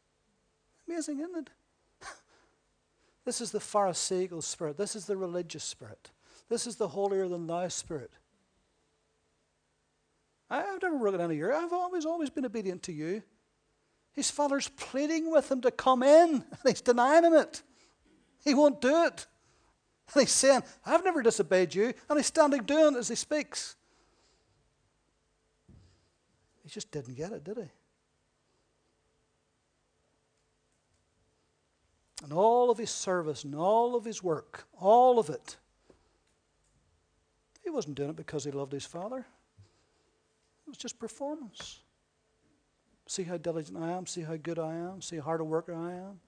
Amazing, 0.87 1.21
isn't 1.21 1.37
it? 1.37 1.51
This 3.25 3.41
is 3.41 3.51
the 3.51 3.61
Pharisaical 3.61 4.43
spirit. 4.43 4.77
This 4.77 4.97
is 4.97 5.07
the 5.07 5.17
religious 5.17 5.65
spirit. 5.65 6.11
This 6.49 6.67
is 6.67 6.77
the 6.77 6.89
holier 6.89 7.29
than 7.29 7.47
thou 7.47 7.69
spirit. 7.69 8.11
I've 10.51 10.83
never 10.83 10.99
broken 10.99 11.21
any 11.21 11.41
of. 11.41 11.53
I've 11.53 11.73
always, 11.73 12.05
always 12.05 12.29
been 12.29 12.45
obedient 12.45 12.83
to 12.85 12.93
you. 12.93 13.23
His 14.13 14.31
father's 14.31 14.69
pleading 14.69 15.31
with 15.31 15.51
him 15.51 15.63
to 15.63 15.71
come 15.71 16.03
in, 16.03 16.31
and 16.31 16.45
he's 16.67 16.83
denying 16.83 17.25
him 17.25 17.33
it. 17.33 17.63
He 18.45 18.53
won't 18.53 18.81
do 18.81 19.05
it. 19.05 19.27
And 20.13 20.23
he's 20.23 20.33
saying, 20.33 20.63
I've 20.85 21.05
never 21.05 21.23
disobeyed 21.23 21.75
you. 21.75 21.95
And 22.09 22.19
he's 22.19 22.27
standing 22.27 22.65
doing 22.65 22.95
it 22.95 22.99
as 22.99 23.09
he 23.09 23.15
speaks. 23.15 23.77
He 26.63 26.69
just 26.69 26.91
didn't 26.91 27.15
get 27.15 27.33
it, 27.33 27.45
did 27.45 27.57
he? 27.57 27.71
And 32.23 32.33
all 32.33 32.71
of 32.71 32.79
his 32.79 32.91
service 32.91 33.45
and 33.45 33.55
all 33.55 33.97
of 33.97 34.05
his 34.05 34.23
work, 34.23 34.67
all 34.81 35.19
of 35.19 35.29
it, 35.29 35.57
he 37.65 37.71
wasn't 37.71 37.97
doing 37.97 38.11
it 38.11 38.17
because 38.17 38.45
he 38.45 38.51
loved 38.51 38.73
his 38.73 38.87
father. 38.87 39.19
It 39.19 40.69
was 40.69 40.79
just 40.79 40.99
performance. 40.99 41.81
See 43.09 43.25
how 43.25 43.37
diligent 43.37 43.77
I 43.77 43.91
am, 43.91 44.07
see 44.07 44.23
how 44.23 44.37
good 44.37 44.59
I 44.59 44.75
am, 44.75 45.03
see 45.03 45.17
how 45.17 45.23
hard 45.23 45.41
a 45.41 45.45
worker 45.45 45.75
I 45.75 45.93
am. 45.95 46.21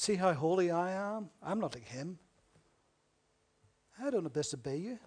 See 0.00 0.14
how 0.14 0.32
holy 0.32 0.70
I 0.70 0.92
am. 0.92 1.28
I'm 1.42 1.60
not 1.60 1.74
like 1.74 1.86
him. 1.86 2.18
I 4.02 4.08
don't 4.08 4.32
disobey 4.32 4.78
you. 4.78 4.98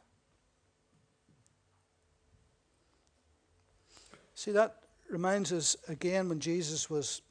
See, 4.36 4.52
that 4.52 4.84
reminds 5.10 5.52
us 5.52 5.76
again 5.88 6.30
when 6.30 6.40
Jesus 6.40 6.92
was 6.92 7.24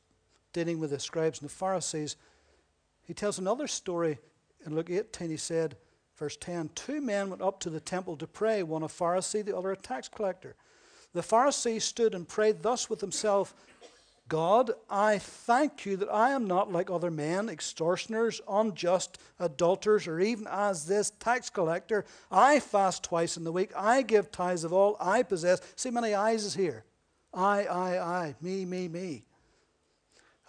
dealing 0.53 0.79
with 0.79 0.91
the 0.91 0.99
scribes 0.99 1.41
and 1.41 1.49
the 1.49 1.55
Pharisees. 1.55 2.17
He 3.03 3.15
tells 3.15 3.39
another 3.39 3.67
story 3.67 4.19
in 4.65 4.75
Luke 4.75 4.91
18. 4.91 5.31
He 5.31 5.37
said, 5.37 5.77
verse 6.17 6.37
10 6.37 6.71
Two 6.75 7.01
men 7.01 7.31
went 7.31 7.43
up 7.43 7.61
to 7.61 7.71
the 7.71 7.81
temple 7.81 8.17
to 8.17 8.27
pray, 8.27 8.63
one 8.63 8.83
a 8.83 8.89
Pharisee, 8.89 9.45
the 9.45 9.57
other 9.57 9.73
a 9.73 9.77
tax 9.77 10.09
collector. 10.09 10.55
The 11.13 11.21
Pharisee 11.21 11.81
stood 11.81 12.15
and 12.15 12.27
prayed 12.27 12.63
thus 12.63 12.89
with 12.89 13.01
himself 13.01 13.55
God, 14.33 14.71
I 14.89 15.19
thank 15.19 15.85
you 15.85 15.99
that 15.99 16.09
I 16.09 16.31
am 16.31 16.47
not 16.47 16.73
like 16.73 16.91
other 16.91 17.11
men, 17.11 17.51
extortioners, 17.51 18.41
unjust, 18.49 19.19
adulterers, 19.39 20.07
or 20.07 20.21
even 20.21 20.47
as 20.51 20.87
this 20.87 21.11
tax 21.11 21.51
collector. 21.51 22.07
I 22.31 22.61
fast 22.61 23.03
twice 23.05 23.37
in 23.37 23.45
the 23.45 23.53
week. 23.53 23.73
I 23.77 24.01
give 24.01 24.31
tithes 24.31 24.65
of 24.65 24.73
all 24.73 24.97
I 24.99 25.23
possess. 25.23 25.61
See, 25.77 25.91
many 25.91 26.15
eyes 26.15 26.47
is 26.47 26.55
here. 26.55 26.85
I, 27.35 27.65
I, 27.65 27.99
I, 27.99 28.35
me, 28.41 28.65
me, 28.65 28.89
me. 28.89 29.25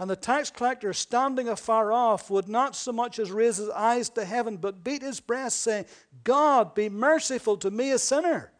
And 0.03 0.09
the 0.09 0.17
tax 0.17 0.51
collector, 0.51 0.91
standing 0.91 1.47
afar 1.47 1.93
off, 1.93 2.29
would 2.29 2.49
not 2.49 2.75
so 2.75 2.91
much 2.91 3.19
as 3.19 3.31
raise 3.31 3.55
his 3.55 3.69
eyes 3.69 4.09
to 4.09 4.25
heaven, 4.25 4.57
but 4.57 4.83
beat 4.83 5.01
his 5.01 5.21
breast, 5.21 5.61
saying, 5.61 5.85
God, 6.25 6.75
be 6.75 6.89
merciful 6.89 7.55
to 7.55 7.71
me, 7.71 7.91
a 7.91 7.97
sinner. 7.97 8.51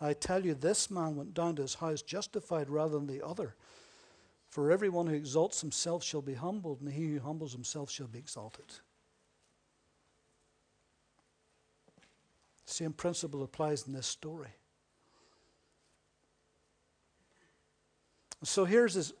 I 0.00 0.14
tell 0.14 0.46
you, 0.46 0.54
this 0.54 0.90
man 0.90 1.14
went 1.14 1.34
down 1.34 1.56
to 1.56 1.62
his 1.62 1.74
house 1.74 2.00
justified 2.00 2.70
rather 2.70 2.94
than 2.94 3.06
the 3.06 3.22
other. 3.22 3.54
For 4.48 4.72
everyone 4.72 5.08
who 5.08 5.14
exalts 5.14 5.60
himself 5.60 6.02
shall 6.02 6.22
be 6.22 6.32
humbled, 6.32 6.80
and 6.80 6.90
he 6.90 7.12
who 7.12 7.20
humbles 7.20 7.52
himself 7.52 7.90
shall 7.90 8.06
be 8.06 8.18
exalted. 8.18 8.64
Same 12.64 12.94
principle 12.94 13.42
applies 13.42 13.86
in 13.86 13.92
this 13.92 14.06
story. 14.06 14.54
So 18.42 18.64
here's 18.64 18.94
his, 18.94 19.12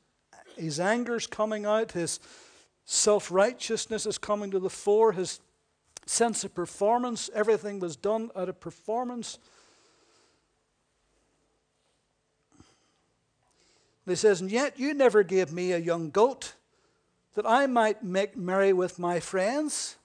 his 0.60 0.80
anger's 0.80 1.26
coming 1.26 1.66
out, 1.66 1.92
his 1.92 2.20
self 2.84 3.30
righteousness 3.30 4.06
is 4.06 4.18
coming 4.18 4.50
to 4.50 4.58
the 4.58 4.70
fore, 4.70 5.12
his 5.12 5.40
sense 6.06 6.44
of 6.44 6.54
performance. 6.54 7.30
Everything 7.34 7.80
was 7.80 7.96
done 7.96 8.30
out 8.36 8.48
of 8.48 8.60
performance. 8.60 9.38
he 14.06 14.16
says, 14.16 14.40
And 14.40 14.50
yet 14.50 14.78
you 14.78 14.92
never 14.92 15.22
gave 15.22 15.52
me 15.52 15.72
a 15.72 15.78
young 15.78 16.10
goat 16.10 16.54
that 17.34 17.46
I 17.46 17.66
might 17.66 18.02
make 18.02 18.36
merry 18.36 18.72
with 18.72 18.98
my 18.98 19.20
friends. 19.20 19.96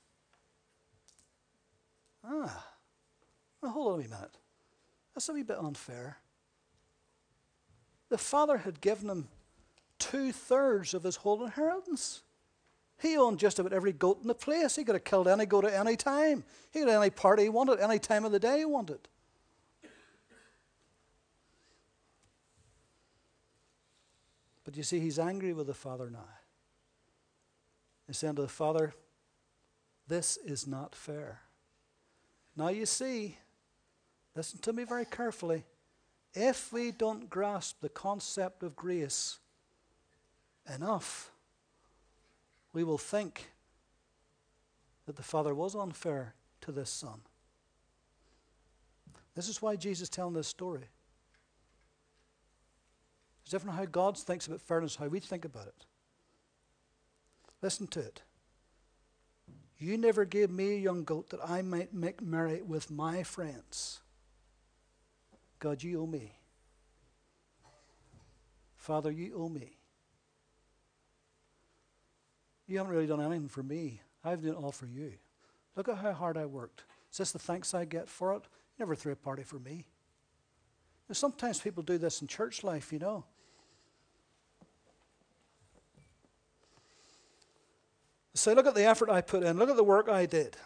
Ah, 2.23 2.67
hold 3.63 3.93
on 3.93 4.05
a 4.05 4.07
minute. 4.07 4.37
That's 5.13 5.27
a 5.29 5.33
wee 5.33 5.43
bit 5.43 5.57
unfair. 5.57 6.17
The 8.09 8.17
father 8.17 8.57
had 8.59 8.81
given 8.81 9.09
him 9.09 9.27
two 9.99 10.31
thirds 10.31 10.93
of 10.93 11.03
his 11.03 11.17
whole 11.17 11.43
inheritance. 11.43 12.21
He 13.01 13.17
owned 13.17 13.39
just 13.39 13.59
about 13.59 13.73
every 13.73 13.91
goat 13.91 14.19
in 14.21 14.27
the 14.27 14.35
place. 14.35 14.75
He 14.75 14.83
could 14.83 14.95
have 14.95 15.03
killed 15.03 15.27
any 15.27 15.45
goat 15.45 15.65
at 15.65 15.73
any 15.73 15.95
time. 15.95 16.43
He 16.71 16.79
had 16.79 16.89
any 16.89 17.09
party 17.09 17.43
he 17.43 17.49
wanted, 17.49 17.79
any 17.79 17.99
time 17.99 18.25
of 18.25 18.31
the 18.31 18.39
day 18.39 18.59
he 18.59 18.65
wanted. 18.65 19.07
But 24.63 24.75
you 24.75 24.83
see, 24.83 24.99
he's 24.99 25.19
angry 25.19 25.53
with 25.53 25.67
the 25.67 25.73
father 25.73 26.09
now. 26.09 26.25
He's 28.07 28.17
saying 28.17 28.35
to 28.35 28.41
the 28.41 28.47
Father, 28.47 28.93
This 30.07 30.37
is 30.37 30.67
not 30.67 30.95
fair. 30.95 31.41
Now 32.55 32.69
you 32.69 32.85
see, 32.85 33.37
listen 34.35 34.59
to 34.59 34.73
me 34.73 34.83
very 34.83 35.05
carefully. 35.05 35.63
If 36.33 36.71
we 36.73 36.91
don't 36.91 37.29
grasp 37.29 37.81
the 37.81 37.89
concept 37.89 38.63
of 38.63 38.75
grace 38.75 39.39
enough, 40.73 41.31
we 42.73 42.83
will 42.83 42.97
think 42.97 43.51
that 45.05 45.15
the 45.15 45.23
Father 45.23 45.53
was 45.53 45.75
unfair 45.75 46.33
to 46.61 46.71
this 46.71 46.89
Son. 46.89 47.21
This 49.35 49.49
is 49.49 49.61
why 49.61 49.75
Jesus 49.75 50.03
is 50.03 50.09
telling 50.09 50.33
this 50.33 50.47
story. 50.47 50.89
It's 53.41 53.51
different 53.51 53.77
how 53.77 53.85
God 53.85 54.17
thinks 54.17 54.47
about 54.47 54.61
fairness, 54.61 54.95
how 54.95 55.07
we 55.07 55.19
think 55.19 55.45
about 55.45 55.67
it. 55.67 55.85
Listen 57.61 57.85
to 57.87 57.99
it. 57.99 58.23
You 59.77 59.97
never 59.97 60.25
gave 60.25 60.49
me 60.49 60.73
a 60.73 60.79
young 60.79 61.03
goat 61.03 61.29
that 61.29 61.41
I 61.47 61.61
might 61.61 61.93
make 61.93 62.21
merry 62.21 62.61
with 62.61 62.89
my 62.89 63.23
friends. 63.23 63.99
God, 65.59 65.83
you 65.83 66.01
owe 66.01 66.07
me. 66.07 66.31
Father, 68.77 69.11
you 69.11 69.35
owe 69.35 69.49
me. 69.49 69.74
You 72.67 72.77
haven't 72.77 72.93
really 72.93 73.07
done 73.07 73.21
anything 73.21 73.47
for 73.47 73.63
me. 73.63 74.01
I've 74.23 74.41
done 74.41 74.53
it 74.53 74.57
all 74.57 74.71
for 74.71 74.87
you. 74.87 75.13
Look 75.75 75.87
at 75.89 75.97
how 75.97 76.13
hard 76.13 76.37
I 76.37 76.45
worked. 76.45 76.83
Is 77.11 77.17
this 77.17 77.31
the 77.31 77.39
thanks 77.39 77.73
I 77.73 77.85
get 77.85 78.09
for 78.09 78.33
it? 78.33 78.43
You 78.77 78.85
never 78.85 78.95
threw 78.95 79.11
a 79.11 79.15
party 79.15 79.43
for 79.43 79.59
me. 79.59 79.85
Now, 81.07 81.13
sometimes 81.13 81.59
people 81.59 81.83
do 81.83 81.97
this 81.97 82.21
in 82.21 82.27
church 82.27 82.63
life, 82.63 82.91
you 82.91 82.99
know. 82.99 83.23
Say, 88.33 88.53
look 88.53 88.67
at 88.67 88.75
the 88.75 88.83
effort 88.83 89.09
I 89.09 89.21
put 89.21 89.43
in. 89.43 89.57
Look 89.57 89.69
at 89.69 89.77
the 89.77 89.83
work 89.83 90.09
I 90.09 90.25
did. 90.25 90.57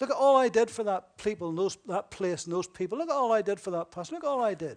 Look 0.00 0.10
at 0.10 0.16
all 0.16 0.36
I 0.36 0.48
did 0.48 0.70
for 0.70 0.84
that 0.84 1.16
people, 1.16 1.48
and 1.48 1.58
those, 1.58 1.76
that 1.86 2.10
place, 2.10 2.44
and 2.44 2.52
those 2.52 2.68
people. 2.68 2.98
Look 2.98 3.08
at 3.08 3.16
all 3.16 3.32
I 3.32 3.42
did 3.42 3.58
for 3.58 3.70
that 3.72 3.90
person. 3.90 4.14
Look 4.14 4.24
at 4.24 4.28
all 4.28 4.44
I 4.44 4.54
did. 4.54 4.76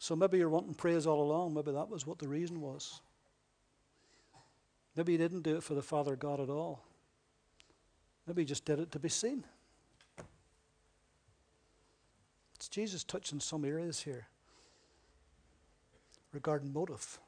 So 0.00 0.16
maybe 0.16 0.38
you're 0.38 0.48
wanting 0.48 0.72
praise 0.72 1.06
all 1.06 1.20
along. 1.20 1.52
Maybe 1.52 1.72
that 1.72 1.90
was 1.90 2.06
what 2.06 2.18
the 2.18 2.26
reason 2.26 2.62
was. 2.62 3.02
Maybe 4.96 5.12
you 5.12 5.18
didn't 5.18 5.42
do 5.42 5.58
it 5.58 5.62
for 5.62 5.74
the 5.74 5.82
Father 5.82 6.16
God 6.16 6.40
at 6.40 6.48
all. 6.48 6.82
Maybe 8.26 8.42
you 8.42 8.46
just 8.46 8.64
did 8.64 8.80
it 8.80 8.90
to 8.92 8.98
be 8.98 9.10
seen. 9.10 9.44
It's 12.56 12.68
Jesus 12.70 13.04
touching 13.04 13.40
some 13.40 13.62
areas 13.62 14.00
here 14.00 14.26
regarding 16.32 16.72
motive. 16.72 17.18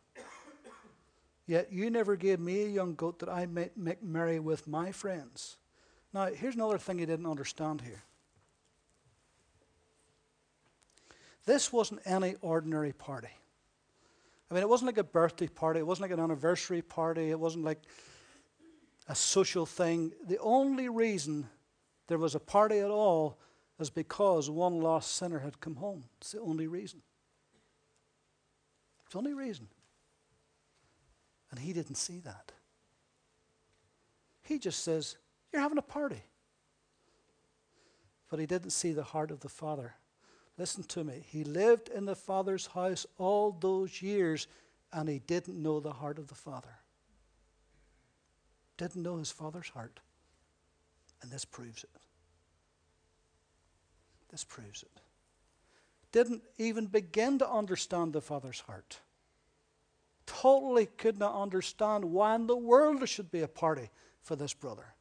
Yet 1.46 1.70
you 1.70 1.90
never 1.90 2.16
gave 2.16 2.40
me 2.40 2.62
a 2.62 2.68
young 2.68 2.94
goat 2.94 3.18
that 3.18 3.28
I 3.28 3.44
might 3.44 3.76
make 3.76 4.02
merry 4.02 4.40
with 4.40 4.66
my 4.66 4.92
friends. 4.92 5.58
Now, 6.14 6.26
here's 6.26 6.54
another 6.54 6.78
thing 6.78 6.98
you 6.98 7.06
didn't 7.06 7.26
understand 7.26 7.82
here. 7.82 8.02
This 11.44 11.72
wasn't 11.72 12.00
any 12.04 12.36
ordinary 12.40 12.92
party. 12.92 13.28
I 14.50 14.54
mean, 14.54 14.62
it 14.62 14.68
wasn't 14.68 14.88
like 14.88 14.98
a 14.98 15.04
birthday 15.04 15.48
party, 15.48 15.80
it 15.80 15.86
wasn't 15.86 16.10
like 16.10 16.18
an 16.18 16.22
anniversary 16.22 16.82
party, 16.82 17.30
it 17.30 17.40
wasn't 17.40 17.64
like 17.64 17.80
a 19.08 19.14
social 19.14 19.66
thing. 19.66 20.12
The 20.26 20.38
only 20.38 20.88
reason 20.88 21.48
there 22.06 22.18
was 22.18 22.34
a 22.34 22.40
party 22.40 22.78
at 22.78 22.90
all 22.90 23.38
is 23.78 23.90
because 23.90 24.50
one 24.50 24.80
lost 24.80 25.16
sinner 25.16 25.38
had 25.38 25.60
come 25.60 25.76
home. 25.76 26.04
It's 26.20 26.32
the 26.32 26.40
only 26.40 26.66
reason. 26.66 27.00
It's 29.04 29.12
the 29.12 29.18
only 29.18 29.34
reason. 29.34 29.68
And 31.50 31.58
he 31.58 31.72
didn't 31.72 31.96
see 31.96 32.20
that. 32.20 32.52
He 34.42 34.58
just 34.58 34.82
says, 34.84 35.16
You're 35.52 35.62
having 35.62 35.78
a 35.78 35.82
party. 35.82 36.22
But 38.30 38.40
he 38.40 38.46
didn't 38.46 38.70
see 38.70 38.92
the 38.92 39.02
heart 39.02 39.30
of 39.30 39.40
the 39.40 39.48
Father. 39.48 39.94
Listen 40.58 40.84
to 40.84 41.04
me. 41.04 41.24
He 41.26 41.44
lived 41.44 41.88
in 41.88 42.04
the 42.04 42.14
Father's 42.14 42.66
house 42.66 43.06
all 43.18 43.56
those 43.58 44.02
years 44.02 44.46
and 44.92 45.08
he 45.08 45.18
didn't 45.20 45.60
know 45.60 45.80
the 45.80 45.92
heart 45.92 46.18
of 46.18 46.28
the 46.28 46.34
Father. 46.34 46.76
Didn't 48.76 49.02
know 49.02 49.16
his 49.16 49.30
Father's 49.30 49.68
heart. 49.68 50.00
And 51.22 51.30
this 51.30 51.44
proves 51.44 51.84
it. 51.84 51.90
This 54.30 54.44
proves 54.44 54.82
it. 54.82 55.00
Didn't 56.10 56.42
even 56.58 56.86
begin 56.86 57.38
to 57.38 57.48
understand 57.48 58.12
the 58.12 58.20
Father's 58.20 58.60
heart 58.60 58.98
totally 60.26 60.86
could 60.86 61.18
not 61.18 61.34
understand 61.34 62.04
why 62.04 62.34
in 62.34 62.46
the 62.46 62.56
world 62.56 63.00
there 63.00 63.06
should 63.06 63.30
be 63.30 63.42
a 63.42 63.48
party 63.48 63.90
for 64.22 64.36
this 64.36 64.54
brother 64.54 64.94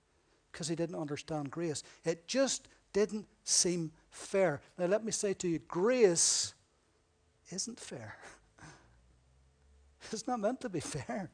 because 0.51 0.67
he 0.67 0.75
didn't 0.75 0.95
understand 0.95 1.49
grace. 1.51 1.83
It 2.03 2.27
just 2.27 2.67
didn't 2.93 3.27
seem 3.43 3.91
fair. 4.09 4.61
Now, 4.77 4.85
let 4.85 5.03
me 5.03 5.11
say 5.11 5.33
to 5.33 5.47
you 5.47 5.59
grace 5.59 6.53
isn't 7.51 7.79
fair. 7.79 8.17
It's 10.11 10.27
not 10.27 10.39
meant 10.39 10.59
to 10.61 10.69
be 10.69 10.79
fair. 10.79 11.29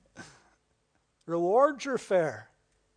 Rewards 1.25 1.87
are 1.87 1.97
fair. 1.97 2.49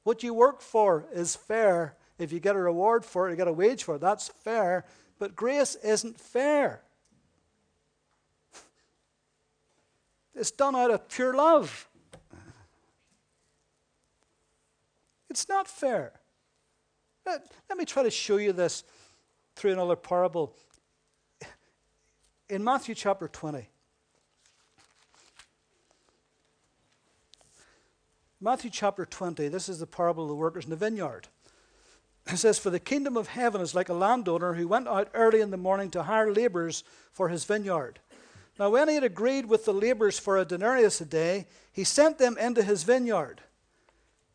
What 0.03 0.23
you 0.23 0.35
work 0.35 0.61
for 0.61 1.07
is 1.13 1.37
fair. 1.37 1.97
If 2.19 2.33
you 2.33 2.41
get 2.41 2.57
a 2.57 2.59
reward 2.59 3.05
for 3.05 3.29
it, 3.29 3.31
you 3.31 3.37
get 3.37 3.49
a 3.49 3.53
wage 3.53 3.85
for 3.85 3.95
it. 3.95 4.01
That's 4.01 4.29
fair. 4.29 4.85
But 5.19 5.37
grace 5.37 5.77
isn't 5.77 6.19
fair. 6.19 6.83
It's 10.35 10.51
done 10.51 10.75
out 10.75 10.91
of 10.91 11.09
pure 11.09 11.35
love. 11.35 11.89
It's 15.29 15.49
not 15.49 15.69
fair. 15.69 16.20
Let, 17.27 17.43
me 17.77 17.85
try 17.85 18.03
to 18.03 18.11
show 18.11 18.37
you 18.37 18.53
this 18.53 18.85
through 19.57 19.73
another 19.73 19.97
parable. 19.97 20.55
In 22.49 22.65
Matthew 22.65 22.95
chapter 22.95 23.29
20, 23.29 23.69
Matthew 28.41 28.71
chapter 28.71 29.05
20, 29.05 29.49
this 29.49 29.69
is 29.69 29.79
the 29.79 29.87
parable 29.87 30.25
of 30.25 30.31
the 30.31 30.35
workers 30.35 30.65
in 30.65 30.71
the 30.71 30.77
vineyard. 30.77 31.29
It 32.27 32.39
says, 32.39 32.59
For 32.59 32.71
the 32.71 32.81
kingdom 32.81 33.17
of 33.17 33.29
heaven 33.29 33.61
is 33.61 33.75
like 33.75 33.91
a 33.91 33.95
landowner 33.95 34.55
who 34.55 34.67
went 34.67 34.89
out 34.89 35.11
early 35.13 35.41
in 35.41 35.51
the 35.51 35.57
morning 35.57 35.91
to 35.91 36.05
hire 36.05 36.33
laborers 36.33 36.83
for 37.13 37.29
his 37.29 37.45
vineyard. 37.45 38.01
Now, 38.59 38.71
when 38.71 38.89
he 38.89 38.95
had 38.95 39.05
agreed 39.05 39.47
with 39.47 39.65
the 39.65 39.75
laborers 39.75 40.19
for 40.19 40.39
a 40.39 40.45
denarius 40.45 41.01
a 41.01 41.05
day, 41.05 41.47
he 41.73 41.85
sent 41.85 42.19
them 42.19 42.37
into 42.39 42.63
his 42.63 42.83
vineyard. 42.83 43.43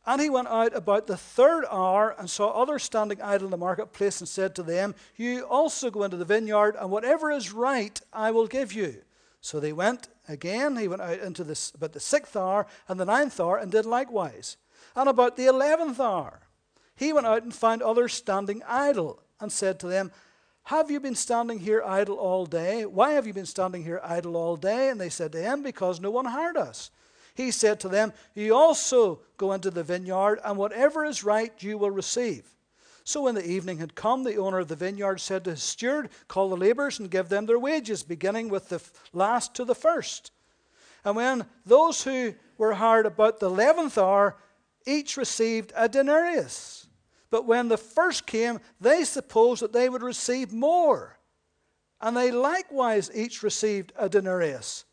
And 0.05 0.21
he 0.21 0.29
went 0.29 0.47
out 0.47 0.75
about 0.75 1.07
the 1.07 1.17
third 1.17 1.65
hour 1.71 2.15
and 2.17 2.29
saw 2.29 2.49
others 2.49 2.83
standing 2.83 3.21
idle 3.21 3.47
in 3.47 3.51
the 3.51 3.57
marketplace 3.57 4.19
and 4.19 4.29
said 4.29 4.53
to 4.55 4.63
them, 4.63 4.93
You 5.15 5.43
also 5.43 5.89
go 5.89 6.03
into 6.03 6.17
the 6.17 6.25
vineyard, 6.25 6.75
and 6.79 6.91
whatever 6.91 7.31
is 7.31 7.51
right 7.51 7.99
I 8.13 8.31
will 8.31 8.47
give 8.47 8.71
you. 8.71 9.01
So 9.41 9.59
they 9.59 9.73
went 9.73 10.09
again. 10.27 10.77
He 10.77 10.87
went 10.87 11.01
out 11.01 11.19
into 11.19 11.43
this 11.43 11.71
about 11.71 11.93
the 11.93 11.99
sixth 11.99 12.35
hour 12.35 12.67
and 12.87 12.99
the 12.99 13.05
ninth 13.05 13.39
hour 13.39 13.57
and 13.57 13.71
did 13.71 13.85
likewise. 13.85 14.57
And 14.95 15.09
about 15.09 15.37
the 15.37 15.47
eleventh 15.47 15.99
hour, 15.99 16.41
he 16.95 17.11
went 17.11 17.27
out 17.27 17.43
and 17.43 17.53
found 17.53 17.81
others 17.81 18.13
standing 18.13 18.61
idle 18.67 19.21
and 19.39 19.51
said 19.51 19.79
to 19.79 19.87
them, 19.87 20.11
have 20.69 20.89
you 20.89 20.99
been 20.99 21.15
standing 21.15 21.59
here 21.59 21.83
idle 21.85 22.15
all 22.15 22.47
day? 22.47 22.87
Why 22.87 23.11
have 23.11 23.27
you 23.27 23.33
been 23.33 23.45
standing 23.45 23.83
here 23.83 24.01
idle 24.03 24.35
all 24.35 24.55
day? 24.55 24.89
And 24.89 24.99
they 24.99 25.09
said 25.09 25.31
to 25.33 25.41
him, 25.41 25.61
Because 25.61 25.99
no 25.99 26.09
one 26.09 26.25
hired 26.25 26.57
us. 26.57 26.89
He 27.35 27.51
said 27.51 27.79
to 27.81 27.89
them, 27.89 28.13
You 28.33 28.55
also 28.55 29.19
go 29.37 29.51
into 29.51 29.69
the 29.69 29.83
vineyard, 29.83 30.39
and 30.43 30.57
whatever 30.57 31.05
is 31.05 31.23
right 31.23 31.51
you 31.61 31.77
will 31.77 31.91
receive. 31.91 32.45
So 33.03 33.23
when 33.23 33.35
the 33.35 33.47
evening 33.47 33.77
had 33.77 33.93
come, 33.93 34.23
the 34.23 34.37
owner 34.37 34.59
of 34.59 34.67
the 34.67 34.75
vineyard 34.75 35.19
said 35.19 35.43
to 35.43 35.51
his 35.51 35.61
steward, 35.61 36.09
Call 36.27 36.49
the 36.49 36.57
laborers 36.57 36.97
and 36.97 37.11
give 37.11 37.29
them 37.29 37.45
their 37.45 37.59
wages, 37.59 38.01
beginning 38.01 38.49
with 38.49 38.69
the 38.69 38.81
last 39.13 39.53
to 39.55 39.65
the 39.65 39.75
first. 39.75 40.31
And 41.03 41.15
when 41.15 41.45
those 41.65 42.03
who 42.03 42.33
were 42.57 42.73
hired 42.73 43.05
about 43.05 43.39
the 43.39 43.45
eleventh 43.45 43.97
hour, 43.97 44.37
each 44.87 45.17
received 45.17 45.71
a 45.75 45.87
denarius. 45.87 46.87
But 47.29 47.45
when 47.45 47.67
the 47.67 47.77
first 47.77 48.25
came, 48.25 48.59
they 48.79 49.03
supposed 49.03 49.61
that 49.61 49.73
they 49.73 49.89
would 49.89 50.01
receive 50.01 50.53
more. 50.53 51.19
And 52.01 52.15
they 52.15 52.31
likewise 52.31 53.11
each 53.13 53.43
received 53.43 53.91
a 53.97 54.09
denarius. 54.09 54.85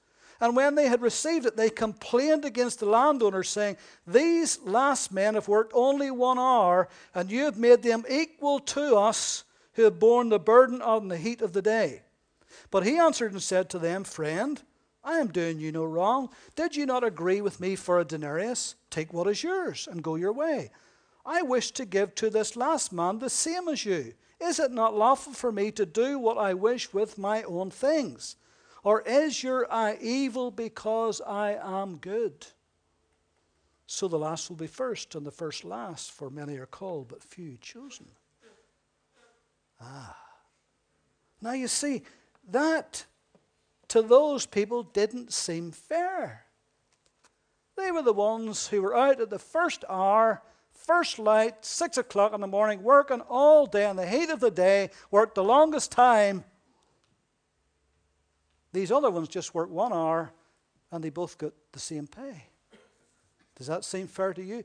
And 0.43 0.57
when 0.57 0.75
they 0.75 0.89
had 0.89 1.03
received 1.03 1.47
it, 1.47 1.57
they 1.57 1.71
complained 1.71 2.45
against 2.45 2.81
the 2.81 2.87
landowner, 2.87 3.45
saying, 3.45 3.77
These 4.09 4.59
last 4.65 5.13
men 5.13 5.35
have 5.35 5.47
worked 5.47 5.71
only 5.73 6.11
one 6.11 6.37
hour, 6.37 6.89
and 7.15 7.31
you 7.31 7.45
have 7.45 7.57
made 7.57 7.85
them 7.85 8.05
equal 8.11 8.59
to 8.59 8.97
us 8.97 9.45
who 9.75 9.85
have 9.85 10.01
borne 10.01 10.31
the 10.31 10.41
burden 10.41 10.83
of 10.83 11.09
the 11.09 11.17
heat 11.17 11.43
of 11.43 11.53
the 11.53 11.63
day. 11.63 12.03
But 12.73 12.85
he 12.85 12.99
answered 12.99 13.31
and 13.31 13.41
said 13.41 13.71
to 13.71 13.79
them, 13.79 14.03
Friend, 14.03 14.61
I 15.05 15.19
am 15.19 15.29
doing 15.29 15.61
you 15.61 15.71
no 15.71 15.85
wrong. 15.85 16.29
Did 16.57 16.75
you 16.75 16.87
not 16.87 17.05
agree 17.05 17.41
with 17.41 17.61
me 17.61 17.77
for 17.77 18.01
a 18.01 18.05
denarius? 18.05 18.75
Take 18.91 19.13
what 19.13 19.29
is 19.29 19.45
yours 19.45 19.89
and 19.89 20.03
go 20.03 20.17
your 20.17 20.33
way. 20.33 20.73
I 21.25 21.43
wish 21.43 21.71
to 21.71 21.85
give 21.85 22.17
to 22.17 22.31
this 22.31 22.57
last 22.57 22.93
man 22.93 23.21
the 23.21 23.31
same 23.31 23.69
as 23.69 23.85
you. 23.85 24.15
Is 24.41 24.59
it 24.59 24.73
not 24.73 24.97
lawful 24.97 25.35
for 25.35 25.53
me 25.53 25.71
to 25.71 25.87
do 25.87 26.19
what 26.19 26.37
I 26.37 26.53
wish 26.53 26.93
with 26.93 27.17
my 27.17 27.45
own 27.45 27.71
things? 27.71 28.35
Or 28.83 29.01
is 29.03 29.43
your 29.43 29.73
eye 29.73 29.97
evil 30.01 30.51
because 30.51 31.21
I 31.21 31.55
am 31.55 31.97
good? 31.97 32.47
So 33.87 34.09
the 34.09 34.19
last 34.19 34.49
will 34.49 34.57
be 34.57 34.67
first, 34.67 35.15
and 35.15 35.27
the 35.27 35.31
first 35.31 35.65
last, 35.65 36.13
for 36.13 36.31
many 36.31 36.57
are 36.57 36.67
called, 36.67 37.09
but 37.09 37.23
few 37.23 37.59
chosen. 37.61 38.07
Ah. 39.81 40.17
Now 41.41 41.53
you 41.53 41.69
see, 41.69 42.03
that 42.51 43.05
to 43.89 44.03
those 44.03 44.47
people 44.47 44.83
didn't 44.83 45.33
seem 45.33 45.73
fair. 45.73 46.47
They 47.77 47.91
were 47.91 48.03
the 48.03 48.13
ones 48.13 48.69
who 48.69 48.83
were 48.83 48.97
out 48.97 49.21
at 49.21 49.31
the 49.31 49.39
first 49.39 49.85
hour, 49.89 50.43
first 50.73 51.19
light, 51.19 51.65
six 51.65 51.99
o'clock 51.99 52.33
in 52.33 52.41
the 52.41 52.47
morning, 52.47 52.83
working 52.83 53.21
all 53.23 53.67
day 53.67 53.89
in 53.89 53.97
the 53.97 54.07
heat 54.07 54.31
of 54.31 54.41
the 54.41 54.51
day, 54.51 54.91
worked 55.11 55.35
the 55.35 55.45
longest 55.45 55.91
time. 55.91 56.45
These 58.73 58.91
other 58.91 59.11
ones 59.11 59.29
just 59.29 59.55
worked 59.55 59.73
one 59.73 59.93
hour 59.93 60.33
and 60.91 61.03
they 61.03 61.11
both 61.11 61.39
got 61.39 61.53
the 61.73 61.81
same 61.81 62.07
pay. 62.07 62.45
Does 63.57 63.67
that 63.67 63.85
seem 63.85 64.07
fair 64.07 64.33
to 64.35 64.43
you? 64.43 64.65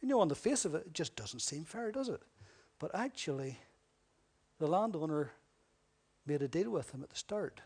You 0.00 0.08
know, 0.08 0.20
on 0.20 0.28
the 0.28 0.34
face 0.34 0.64
of 0.64 0.74
it, 0.74 0.86
it 0.86 0.94
just 0.94 1.14
doesn't 1.16 1.40
seem 1.40 1.64
fair, 1.64 1.92
does 1.92 2.08
it? 2.08 2.20
But 2.78 2.94
actually, 2.94 3.58
the 4.58 4.66
landowner 4.66 5.30
made 6.26 6.42
a 6.42 6.48
deal 6.48 6.70
with 6.70 6.90
him 6.92 7.02
at 7.02 7.10
the 7.10 7.16
start. 7.16 7.60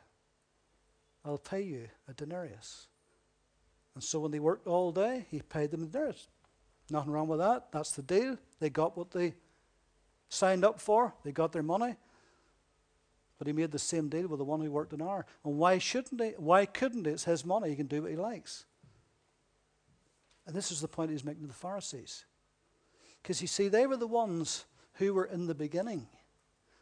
I'll 1.24 1.38
pay 1.38 1.62
you 1.62 1.88
a 2.08 2.14
denarius. 2.14 2.86
And 3.94 4.04
so 4.04 4.20
when 4.20 4.30
they 4.30 4.38
worked 4.38 4.66
all 4.66 4.92
day, 4.92 5.26
he 5.30 5.40
paid 5.40 5.70
them 5.70 5.82
a 5.82 5.86
denarius. 5.86 6.28
Nothing 6.90 7.12
wrong 7.12 7.28
with 7.28 7.40
that. 7.40 7.72
That's 7.72 7.92
the 7.92 8.02
deal. 8.02 8.38
They 8.60 8.70
got 8.70 8.96
what 8.96 9.10
they 9.10 9.34
signed 10.28 10.64
up 10.64 10.80
for, 10.80 11.14
they 11.24 11.32
got 11.32 11.52
their 11.52 11.62
money. 11.62 11.96
But 13.38 13.46
he 13.46 13.52
made 13.52 13.70
the 13.70 13.78
same 13.78 14.08
deal 14.08 14.28
with 14.28 14.38
the 14.38 14.44
one 14.44 14.60
who 14.60 14.70
worked 14.70 14.92
an 14.92 15.02
hour. 15.02 15.26
And 15.44 15.58
why 15.58 15.78
shouldn't 15.78 16.20
he? 16.20 16.30
Why 16.38 16.64
couldn't 16.64 17.04
he? 17.04 17.12
It's 17.12 17.24
his 17.24 17.44
money. 17.44 17.70
He 17.70 17.76
can 17.76 17.86
do 17.86 18.02
what 18.02 18.10
he 18.10 18.16
likes. 18.16 18.64
And 20.46 20.54
this 20.54 20.70
is 20.70 20.80
the 20.80 20.88
point 20.88 21.10
he's 21.10 21.24
making 21.24 21.42
to 21.42 21.48
the 21.48 21.54
Pharisees. 21.54 22.24
Because 23.22 23.42
you 23.42 23.48
see, 23.48 23.68
they 23.68 23.86
were 23.86 23.96
the 23.96 24.06
ones 24.06 24.64
who 24.94 25.12
were 25.12 25.24
in 25.24 25.46
the 25.46 25.54
beginning. 25.54 26.06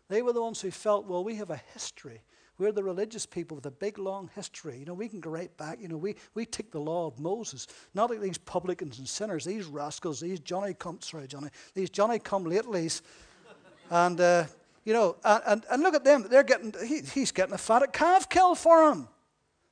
They 0.09 0.23
were 0.23 0.33
the 0.33 0.43
ones 0.43 0.61
who 0.61 0.71
felt, 0.71 1.07
well, 1.07 1.25
we 1.25 1.37
have 1.37 1.51
a 1.51 1.61
history. 1.73 2.21
We're 2.59 2.73
the 2.73 2.85
religious 2.85 3.27
people 3.27 3.57
with 3.57 3.67
a 3.67 3.71
big, 3.71 3.99
long 3.99 4.31
history. 4.35 4.79
You 4.79 4.85
know, 4.85 4.95
we 4.95 5.09
can 5.09 5.19
go 5.19 5.31
right 5.31 5.55
back. 5.57 5.81
You 5.81 5.89
know, 5.89 5.97
we, 5.97 6.15
we 6.35 6.47
take 6.47 6.71
the 6.71 6.81
law 6.81 7.07
of 7.07 7.19
Moses. 7.19 7.67
Not 7.95 8.11
like 8.11 8.21
these 8.21 8.39
publicans 8.39 8.99
and 8.99 9.09
sinners, 9.09 9.45
these 9.45 9.65
rascals, 9.65 10.21
these 10.21 10.39
Johnny 10.39 10.75
come, 10.75 11.01
sorry, 11.01 11.27
Johnny, 11.27 11.49
these 11.75 11.91
Johnny 11.91 12.19
come 12.19 12.45
latelys. 12.45 13.01
and, 13.91 14.21
uh, 14.21 14.45
you 14.85 14.93
know, 14.93 15.17
and, 15.25 15.65
and, 15.71 15.83
look 15.83 15.95
at 15.95 16.05
them. 16.05 16.27
They're 16.29 16.43
getting, 16.43 16.75
he, 16.87 17.01
he's 17.01 17.33
getting 17.33 17.55
a 17.55 17.59
fatted 17.59 17.93
calf 17.93 18.29
killed 18.29 18.59
for 18.59 18.91
him. 18.91 19.09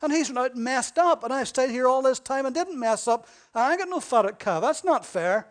And 0.00 0.12
he's 0.12 0.34
out 0.34 0.56
messed 0.56 0.98
up. 0.98 1.22
And 1.22 1.32
I've 1.32 1.48
stayed 1.48 1.70
here 1.70 1.86
all 1.86 2.02
this 2.02 2.18
time 2.18 2.46
and 2.46 2.54
didn't 2.54 2.78
mess 2.78 3.06
up. 3.06 3.28
And 3.54 3.62
I 3.62 3.76
got 3.76 3.88
no 3.88 4.00
fatted 4.00 4.38
calf. 4.38 4.62
That's 4.62 4.84
not 4.84 5.04
fair. 5.04 5.48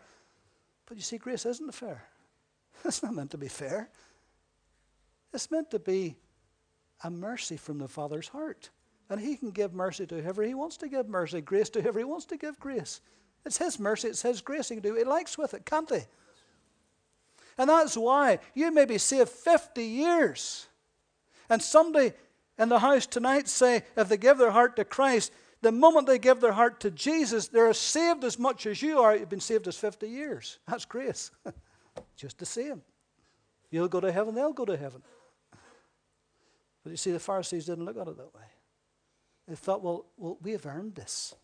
But 0.88 0.98
you 0.98 1.04
see, 1.04 1.18
grace 1.18 1.46
isn't 1.46 1.74
fair. 1.74 2.04
It's 2.84 3.04
not 3.04 3.14
meant 3.14 3.30
to 3.32 3.38
be 3.38 3.48
fair. 3.48 3.90
It's 5.34 5.52
meant 5.52 5.70
to 5.70 5.78
be 5.78 6.18
a 7.04 7.12
mercy 7.12 7.56
from 7.56 7.78
the 7.78 7.88
Father's 7.88 8.28
heart. 8.28 8.72
And 9.10 9.22
He 9.22 9.36
can 9.36 9.52
give 9.52 9.74
mercy 9.74 10.08
to 10.08 10.22
whoever 10.22 10.42
He 10.42 10.56
wants 10.56 10.78
to 10.78 10.90
give 10.90 11.08
mercy, 11.08 11.42
grace 11.42 11.70
to 11.70 11.82
whoever 11.82 12.00
He 12.00 12.06
wants 12.06 12.26
to 12.26 12.38
give 12.38 12.60
grace. 12.60 13.02
It's 13.46 13.58
His 13.58 13.80
mercy, 13.80 14.08
it's 14.08 14.24
His 14.24 14.42
grace. 14.42 14.70
He 14.70 14.76
can 14.76 14.84
do 14.84 14.94
what 14.94 15.00
He 15.00 15.06
likes 15.06 15.38
with 15.38 15.54
it, 15.54 15.66
can't 15.66 15.90
He? 15.90 16.02
And 17.62 17.70
that's 17.70 17.96
why 17.96 18.40
you 18.56 18.72
may 18.72 18.86
be 18.86 18.98
saved 18.98 19.30
50 19.30 19.84
years. 19.84 20.66
And 21.48 21.62
somebody 21.62 22.12
in 22.58 22.70
the 22.70 22.80
house 22.80 23.06
tonight 23.06 23.48
say, 23.48 23.84
if 23.96 24.10
they 24.10 24.18
give 24.18 24.40
their 24.40 24.50
heart 24.50 24.76
to 24.78 24.84
Christ, 24.84 25.32
the 25.62 25.72
moment 25.72 26.08
they 26.08 26.18
give 26.18 26.42
their 26.42 26.54
heart 26.54 26.80
to 26.80 26.90
Jesus, 26.90 27.50
they're 27.50 27.72
saved 27.74 28.24
as 28.24 28.40
much 28.40 28.66
as 28.66 28.82
you 28.82 28.98
are. 28.98 29.16
You've 29.16 29.30
been 29.30 29.40
saved 29.40 29.68
as 29.68 29.78
50 29.78 30.08
years. 30.10 30.58
That's 30.68 30.86
grace. 30.86 31.30
Just 32.16 32.40
the 32.40 32.48
same. 32.48 32.82
You'll 33.70 33.88
go 33.88 34.00
to 34.00 34.12
heaven, 34.12 34.34
they'll 34.34 34.54
go 34.54 34.66
to 34.66 34.76
heaven. 34.76 35.04
But 36.84 36.90
you 36.90 36.98
see, 36.98 37.12
the 37.12 37.20
Pharisees 37.20 37.68
didn't 37.68 37.86
look 37.86 37.98
at 37.98 38.08
it 38.08 38.18
that 38.18 38.34
way. 38.34 38.42
They 39.48 39.54
thought, 39.54 39.84
well, 39.84 40.08
well, 40.18 40.40
we 40.42 40.54
have 40.54 40.66
earned 40.66 40.96
this. 40.96 41.36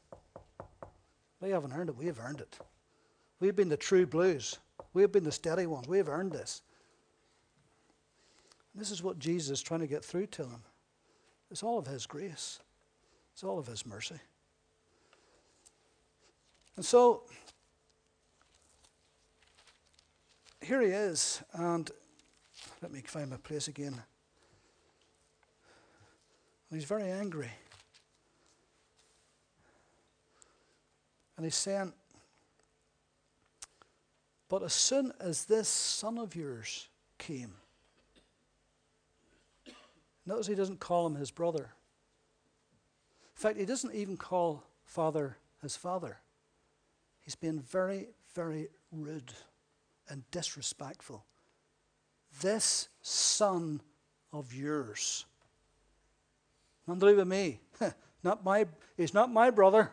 We 1.42 1.52
haven't 1.52 1.74
earned 1.74 1.90
it, 1.90 1.96
we 1.96 2.08
have 2.08 2.20
earned 2.20 2.42
it. 2.42 2.58
We've 3.40 3.56
been 3.56 3.70
the 3.70 3.78
true 3.78 4.06
blues. 4.06 4.58
We 4.94 5.02
have 5.02 5.12
been 5.12 5.24
the 5.24 5.32
steady 5.32 5.68
ones. 5.68 5.88
We 5.88 5.98
have 5.98 6.10
earned 6.10 6.32
this. 6.32 6.62
This 8.74 8.92
is 8.92 9.02
what 9.02 9.20
Jesus 9.20 9.60
is 9.60 9.64
trying 9.64 9.80
to 9.80 9.88
get 9.88 10.04
through 10.04 10.28
to 10.28 10.44
them. 10.44 10.64
It's 11.50 11.64
all 11.64 11.80
of 11.80 11.88
His 11.88 12.06
grace, 12.06 12.60
it's 13.34 13.44
all 13.44 13.60
of 13.60 13.68
His 13.68 13.86
mercy. 13.86 14.20
And 16.76 16.86
so, 16.86 17.24
here 20.62 20.82
he 20.82 20.90
is, 20.90 21.42
and 21.54 21.90
let 22.82 22.92
me 22.92 23.02
find 23.02 23.32
my 23.32 23.38
place 23.38 23.68
again. 23.68 23.96
He's 26.72 26.84
very 26.84 27.10
angry. 27.10 27.50
And 31.36 31.46
he's 31.46 31.56
saying, 31.56 31.94
But 34.50 34.64
as 34.64 34.74
soon 34.74 35.12
as 35.20 35.46
this 35.46 35.68
son 35.68 36.18
of 36.18 36.36
yours 36.36 36.88
came, 37.18 37.54
notice 40.26 40.48
he 40.48 40.56
doesn't 40.56 40.80
call 40.80 41.08
him 41.08 41.16
his 41.16 41.32
brother. 41.32 41.72
In 43.36 43.42
fact, 43.42 43.58
he 43.58 43.66
doesn't 43.66 43.94
even 43.94 44.18
call 44.18 44.64
father 44.86 45.38
his 45.62 45.76
father. 45.76 46.18
He's 47.22 47.36
been 47.36 47.60
very, 47.60 48.08
very 48.34 48.70
rude 48.92 49.34
and 50.10 50.24
disrespectful. 50.32 51.26
This 52.42 52.88
son 53.02 53.82
of 54.32 54.54
yours. 54.54 55.26
Nothing 56.88 57.02
to 57.02 57.10
do 57.12 57.16
with 57.18 57.28
me. 57.28 57.60
not 58.24 58.46
my, 58.46 58.66
he's 58.96 59.14
not 59.14 59.32
my 59.32 59.50
brother. 59.50 59.92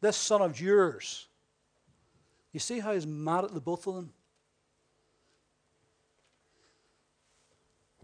This 0.00 0.16
son 0.16 0.40
of 0.40 0.58
yours. 0.60 1.26
You 2.54 2.60
see 2.60 2.78
how 2.78 2.94
he's 2.94 3.06
mad 3.06 3.44
at 3.44 3.52
the 3.52 3.60
both 3.60 3.86
of 3.88 3.96
them? 3.96 4.12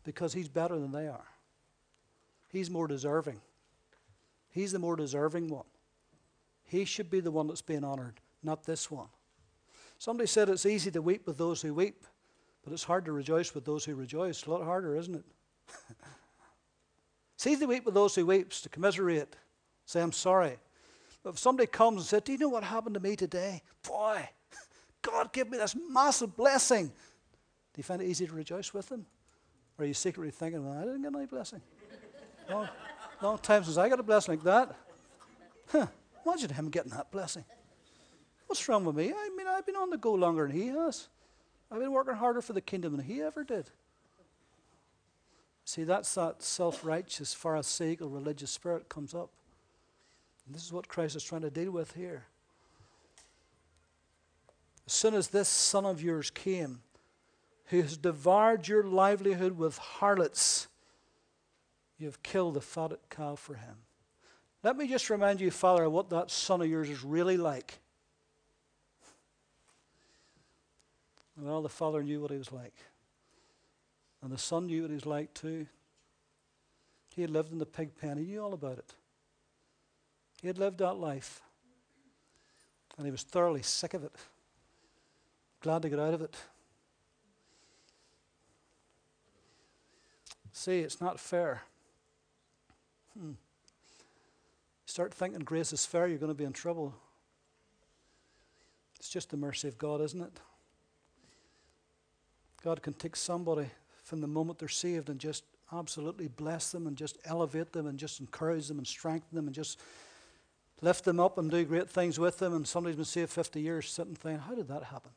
Because 0.02 0.32
he's 0.32 0.48
better 0.48 0.76
than 0.78 0.90
they 0.90 1.06
are. 1.06 1.26
He's 2.48 2.68
more 2.68 2.88
deserving. 2.88 3.40
He's 4.50 4.72
the 4.72 4.80
more 4.80 4.96
deserving 4.96 5.48
one. 5.48 5.66
He 6.64 6.84
should 6.84 7.10
be 7.10 7.20
the 7.20 7.30
one 7.30 7.46
that's 7.46 7.62
being 7.62 7.84
honored, 7.84 8.20
not 8.42 8.64
this 8.64 8.90
one. 8.90 9.06
Somebody 9.98 10.26
said 10.26 10.48
it's 10.48 10.66
easy 10.66 10.90
to 10.90 11.00
weep 11.00 11.28
with 11.28 11.38
those 11.38 11.62
who 11.62 11.72
weep, 11.72 12.04
but 12.64 12.72
it's 12.72 12.82
hard 12.82 13.04
to 13.04 13.12
rejoice 13.12 13.54
with 13.54 13.64
those 13.64 13.84
who 13.84 13.94
rejoice. 13.94 14.38
It's 14.38 14.46
a 14.46 14.50
lot 14.50 14.64
harder, 14.64 14.96
isn't 14.96 15.14
it? 15.14 15.24
It's 17.36 17.46
easy 17.46 17.60
to 17.60 17.68
weep 17.68 17.86
with 17.86 17.94
those 17.94 18.14
who 18.14 18.26
weeps, 18.26 18.60
to 18.60 18.68
commiserate, 18.68 19.34
say, 19.86 20.02
I'm 20.02 20.12
sorry. 20.12 20.58
But 21.22 21.30
if 21.30 21.38
somebody 21.38 21.68
comes 21.68 22.02
and 22.02 22.06
says, 22.06 22.20
Do 22.20 22.32
you 22.32 22.38
know 22.38 22.50
what 22.50 22.62
happened 22.62 22.92
to 22.96 23.00
me 23.00 23.16
today? 23.16 23.62
Boy, 23.82 24.28
God 25.02 25.32
gave 25.32 25.50
me 25.50 25.58
this 25.58 25.76
massive 25.88 26.36
blessing. 26.36 26.86
Do 26.86 27.76
you 27.76 27.82
find 27.82 28.02
it 28.02 28.06
easy 28.06 28.26
to 28.26 28.32
rejoice 28.32 28.74
with 28.74 28.88
them? 28.88 29.06
Or 29.78 29.84
are 29.84 29.88
you 29.88 29.94
secretly 29.94 30.30
thinking, 30.30 30.64
Well, 30.64 30.76
I 30.76 30.82
didn't 30.82 31.02
get 31.02 31.14
any 31.14 31.26
blessing? 31.26 31.60
long, 32.50 32.68
long 33.22 33.38
time 33.38 33.64
since 33.64 33.76
I 33.76 33.88
got 33.88 34.00
a 34.00 34.02
blessing 34.02 34.34
like 34.34 34.44
that. 34.44 34.76
Huh, 35.72 35.86
imagine 36.26 36.52
him 36.52 36.68
getting 36.68 36.90
that 36.90 37.12
blessing. 37.12 37.44
What's 38.48 38.68
wrong 38.68 38.84
with 38.84 38.96
me? 38.96 39.12
I 39.16 39.30
mean, 39.36 39.46
I've 39.46 39.64
been 39.64 39.76
on 39.76 39.90
the 39.90 39.96
go 39.96 40.14
longer 40.14 40.48
than 40.48 40.56
he 40.56 40.66
has. 40.66 41.08
I've 41.70 41.78
been 41.78 41.92
working 41.92 42.14
harder 42.14 42.42
for 42.42 42.52
the 42.52 42.60
kingdom 42.60 42.96
than 42.96 43.06
he 43.06 43.22
ever 43.22 43.44
did. 43.44 43.70
See, 45.64 45.84
that's 45.84 46.12
that 46.16 46.42
self 46.42 46.84
righteous, 46.84 47.32
pharisaical 47.32 48.08
religious 48.08 48.50
spirit 48.50 48.88
comes 48.88 49.14
up. 49.14 49.30
And 50.44 50.52
this 50.52 50.64
is 50.64 50.72
what 50.72 50.88
Christ 50.88 51.14
is 51.14 51.22
trying 51.22 51.42
to 51.42 51.50
deal 51.50 51.70
with 51.70 51.94
here. 51.94 52.24
As 54.90 54.94
soon 54.94 55.14
as 55.14 55.28
this 55.28 55.48
son 55.48 55.86
of 55.86 56.02
yours 56.02 56.32
came, 56.32 56.80
who 57.66 57.80
has 57.80 57.96
devoured 57.96 58.66
your 58.66 58.82
livelihood 58.82 59.56
with 59.56 59.78
harlots, 59.78 60.66
you 61.96 62.06
have 62.06 62.24
killed 62.24 62.54
the 62.54 62.60
fatted 62.60 62.98
cow 63.08 63.36
for 63.36 63.54
him. 63.54 63.76
Let 64.64 64.76
me 64.76 64.88
just 64.88 65.08
remind 65.08 65.40
you, 65.40 65.52
Father, 65.52 65.88
what 65.88 66.10
that 66.10 66.28
son 66.28 66.60
of 66.60 66.66
yours 66.66 66.90
is 66.90 67.04
really 67.04 67.36
like. 67.36 67.78
Well, 71.40 71.62
the 71.62 71.68
father 71.68 72.02
knew 72.02 72.20
what 72.20 72.32
he 72.32 72.36
was 72.38 72.50
like. 72.50 72.74
And 74.22 74.32
the 74.32 74.38
son 74.38 74.66
knew 74.66 74.82
what 74.82 74.90
he 74.90 74.96
was 74.96 75.06
like 75.06 75.32
too. 75.34 75.68
He 77.14 77.22
had 77.22 77.30
lived 77.30 77.52
in 77.52 77.58
the 77.58 77.64
pig 77.64 77.96
pen, 77.96 78.18
he 78.18 78.24
knew 78.24 78.42
all 78.42 78.54
about 78.54 78.78
it. 78.78 78.92
He 80.40 80.48
had 80.48 80.58
lived 80.58 80.78
that 80.78 80.94
life. 80.94 81.42
And 82.98 83.06
he 83.06 83.12
was 83.12 83.22
thoroughly 83.22 83.62
sick 83.62 83.94
of 83.94 84.02
it. 84.02 84.12
Glad 85.60 85.82
to 85.82 85.88
get 85.88 85.98
out 85.98 86.14
of 86.14 86.22
it. 86.22 86.36
See, 90.52 90.80
it's 90.80 91.00
not 91.00 91.20
fair. 91.20 91.62
hmm. 93.18 93.32
start 94.86 95.14
thinking 95.14 95.40
grace 95.40 95.72
is 95.72 95.86
fair, 95.86 96.06
you're 96.06 96.18
going 96.18 96.32
to 96.32 96.34
be 96.34 96.44
in 96.44 96.52
trouble. 96.52 96.94
It's 98.98 99.08
just 99.08 99.30
the 99.30 99.36
mercy 99.36 99.68
of 99.68 99.78
God, 99.78 100.00
isn't 100.00 100.20
it? 100.20 100.40
God 102.62 102.82
can 102.82 102.92
take 102.92 103.16
somebody 103.16 103.70
from 104.04 104.20
the 104.20 104.26
moment 104.26 104.58
they're 104.58 104.68
saved 104.68 105.08
and 105.08 105.18
just 105.18 105.44
absolutely 105.72 106.28
bless 106.28 106.72
them 106.72 106.86
and 106.86 106.96
just 106.96 107.16
elevate 107.24 107.72
them 107.72 107.86
and 107.86 107.98
just 107.98 108.20
encourage 108.20 108.68
them 108.68 108.78
and 108.78 108.86
strengthen 108.86 109.36
them 109.36 109.46
and 109.46 109.54
just 109.54 109.80
lift 110.82 111.04
them 111.04 111.20
up 111.20 111.38
and 111.38 111.50
do 111.50 111.64
great 111.64 111.88
things 111.88 112.18
with 112.18 112.38
them. 112.38 112.54
And 112.54 112.66
somebody's 112.66 112.96
been 112.96 113.04
saved 113.04 113.30
50 113.30 113.60
years 113.60 113.88
sitting 113.88 114.14
thinking, 114.14 114.40
how 114.40 114.54
did 114.54 114.68
that 114.68 114.84
happen? 114.84 115.12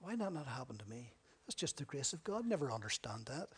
Why 0.00 0.10
did 0.10 0.20
that 0.20 0.32
not 0.32 0.46
happen 0.46 0.78
to 0.78 0.88
me? 0.88 1.12
That's 1.46 1.54
just 1.54 1.78
the 1.78 1.84
grace 1.84 2.12
of 2.12 2.22
God. 2.24 2.46
Never 2.46 2.70
understand 2.70 3.26
that. 3.26 3.48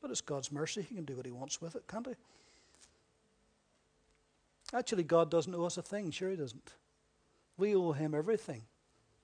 But 0.00 0.10
it's 0.10 0.20
God's 0.20 0.50
mercy. 0.50 0.82
He 0.82 0.94
can 0.94 1.04
do 1.04 1.16
what 1.16 1.26
He 1.26 1.32
wants 1.32 1.60
with 1.60 1.76
it, 1.76 1.86
can't 1.86 2.06
He? 2.06 2.14
Actually, 4.72 5.04
God 5.04 5.30
doesn't 5.30 5.54
owe 5.54 5.64
us 5.64 5.78
a 5.78 5.82
thing. 5.82 6.10
Sure, 6.10 6.30
He 6.30 6.36
doesn't. 6.36 6.74
We 7.56 7.74
owe 7.74 7.92
Him 7.92 8.14
everything, 8.14 8.62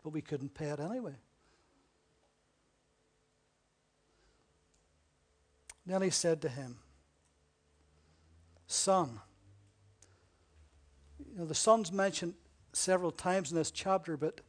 but 0.02 0.10
we 0.10 0.20
couldn't 0.20 0.54
pay 0.54 0.66
it 0.66 0.80
anyway. 0.80 1.16
Then 5.84 6.02
He 6.02 6.10
said 6.10 6.42
to 6.42 6.48
him, 6.48 6.78
Son, 8.66 9.20
you 11.18 11.38
know, 11.38 11.46
the 11.46 11.54
son's 11.54 11.92
mentioned 11.92 12.34
several 12.72 13.12
times 13.12 13.50
in 13.50 13.56
this 13.56 13.70
chapter, 13.70 14.16
but 14.16 14.40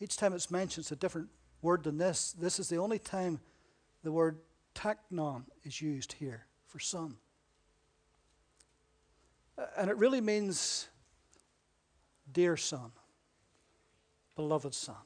each 0.00 0.16
time 0.16 0.32
it's 0.32 0.50
mentioned, 0.50 0.84
it's 0.84 0.92
a 0.92 0.96
different 0.96 1.28
word 1.62 1.84
than 1.84 1.98
this. 1.98 2.32
This 2.32 2.58
is 2.58 2.68
the 2.68 2.76
only 2.76 2.98
time 2.98 3.40
the 4.02 4.12
word 4.12 4.38
teknon 4.74 5.44
is 5.64 5.80
used 5.80 6.12
here 6.14 6.46
for 6.66 6.78
son. 6.78 7.16
Uh, 9.58 9.64
and 9.78 9.90
it 9.90 9.96
really 9.96 10.20
means 10.20 10.88
dear 12.32 12.56
son, 12.56 12.92
beloved 14.34 14.74
son. 14.74 14.96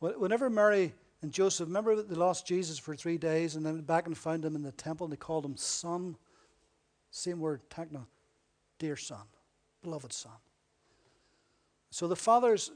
Whenever 0.00 0.48
Mary 0.48 0.92
and 1.22 1.32
Joseph, 1.32 1.66
remember 1.66 1.96
that 1.96 2.08
they 2.08 2.14
lost 2.14 2.46
Jesus 2.46 2.78
for 2.78 2.94
three 2.94 3.18
days 3.18 3.56
and 3.56 3.66
then 3.66 3.80
back 3.80 4.06
and 4.06 4.16
found 4.16 4.44
him 4.44 4.54
in 4.54 4.62
the 4.62 4.70
temple 4.70 5.06
and 5.06 5.12
they 5.12 5.16
called 5.16 5.44
him 5.44 5.56
son? 5.56 6.16
Same 7.10 7.40
word, 7.40 7.62
teknon, 7.68 8.06
dear 8.78 8.96
son, 8.96 9.22
beloved 9.82 10.12
son. 10.12 10.32
So 11.90 12.06
the 12.06 12.16
Father's, 12.16 12.70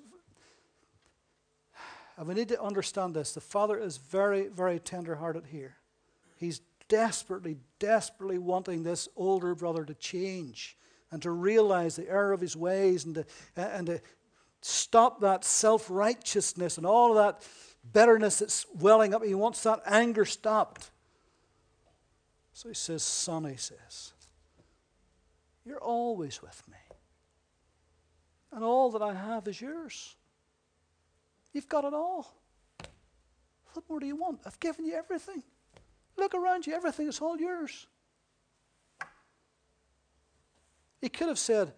and 2.16 2.26
we 2.26 2.34
need 2.34 2.48
to 2.48 2.62
understand 2.62 3.14
this, 3.14 3.32
the 3.32 3.40
Father 3.40 3.78
is 3.78 3.98
very, 3.98 4.48
very 4.48 4.78
tender 4.78 5.16
hearted 5.16 5.46
here. 5.46 5.76
He's 6.36 6.60
desperately, 6.88 7.56
desperately 7.78 8.38
wanting 8.38 8.82
this 8.82 9.08
older 9.16 9.54
brother 9.54 9.84
to 9.84 9.94
change 9.94 10.76
and 11.10 11.22
to 11.22 11.30
realize 11.30 11.96
the 11.96 12.08
error 12.08 12.32
of 12.32 12.40
his 12.40 12.56
ways 12.56 13.04
and 13.04 13.14
to, 13.16 13.20
uh, 13.56 13.60
and 13.60 13.86
to 13.86 14.00
stop 14.62 15.20
that 15.20 15.44
self 15.44 15.90
righteousness 15.90 16.78
and 16.78 16.86
all 16.86 17.16
of 17.16 17.16
that 17.16 17.46
bitterness 17.92 18.38
that's 18.38 18.66
welling 18.74 19.14
up. 19.14 19.24
He 19.24 19.34
wants 19.34 19.62
that 19.64 19.80
anger 19.86 20.24
stopped. 20.24 20.90
So 22.54 22.68
he 22.68 22.74
says, 22.74 23.02
Son, 23.02 23.44
he 23.44 23.56
says, 23.56 24.12
you're 25.64 25.80
always 25.80 26.42
with 26.42 26.62
me 26.68 26.76
and 28.52 28.62
all 28.62 28.90
that 28.90 29.02
I 29.02 29.14
have 29.14 29.48
is 29.48 29.60
yours. 29.60 30.14
You've 31.52 31.68
got 31.68 31.84
it 31.84 31.94
all. 31.94 32.32
What 33.72 33.84
more 33.88 34.00
do 34.00 34.06
you 34.06 34.16
want? 34.16 34.40
I've 34.46 34.60
given 34.60 34.84
you 34.84 34.94
everything. 34.94 35.42
Look 36.16 36.34
around 36.34 36.66
you, 36.66 36.74
everything 36.74 37.08
is 37.08 37.20
all 37.20 37.38
yours. 37.38 37.86
He 41.00 41.08
could 41.08 41.28
have 41.28 41.38
said, 41.38 41.72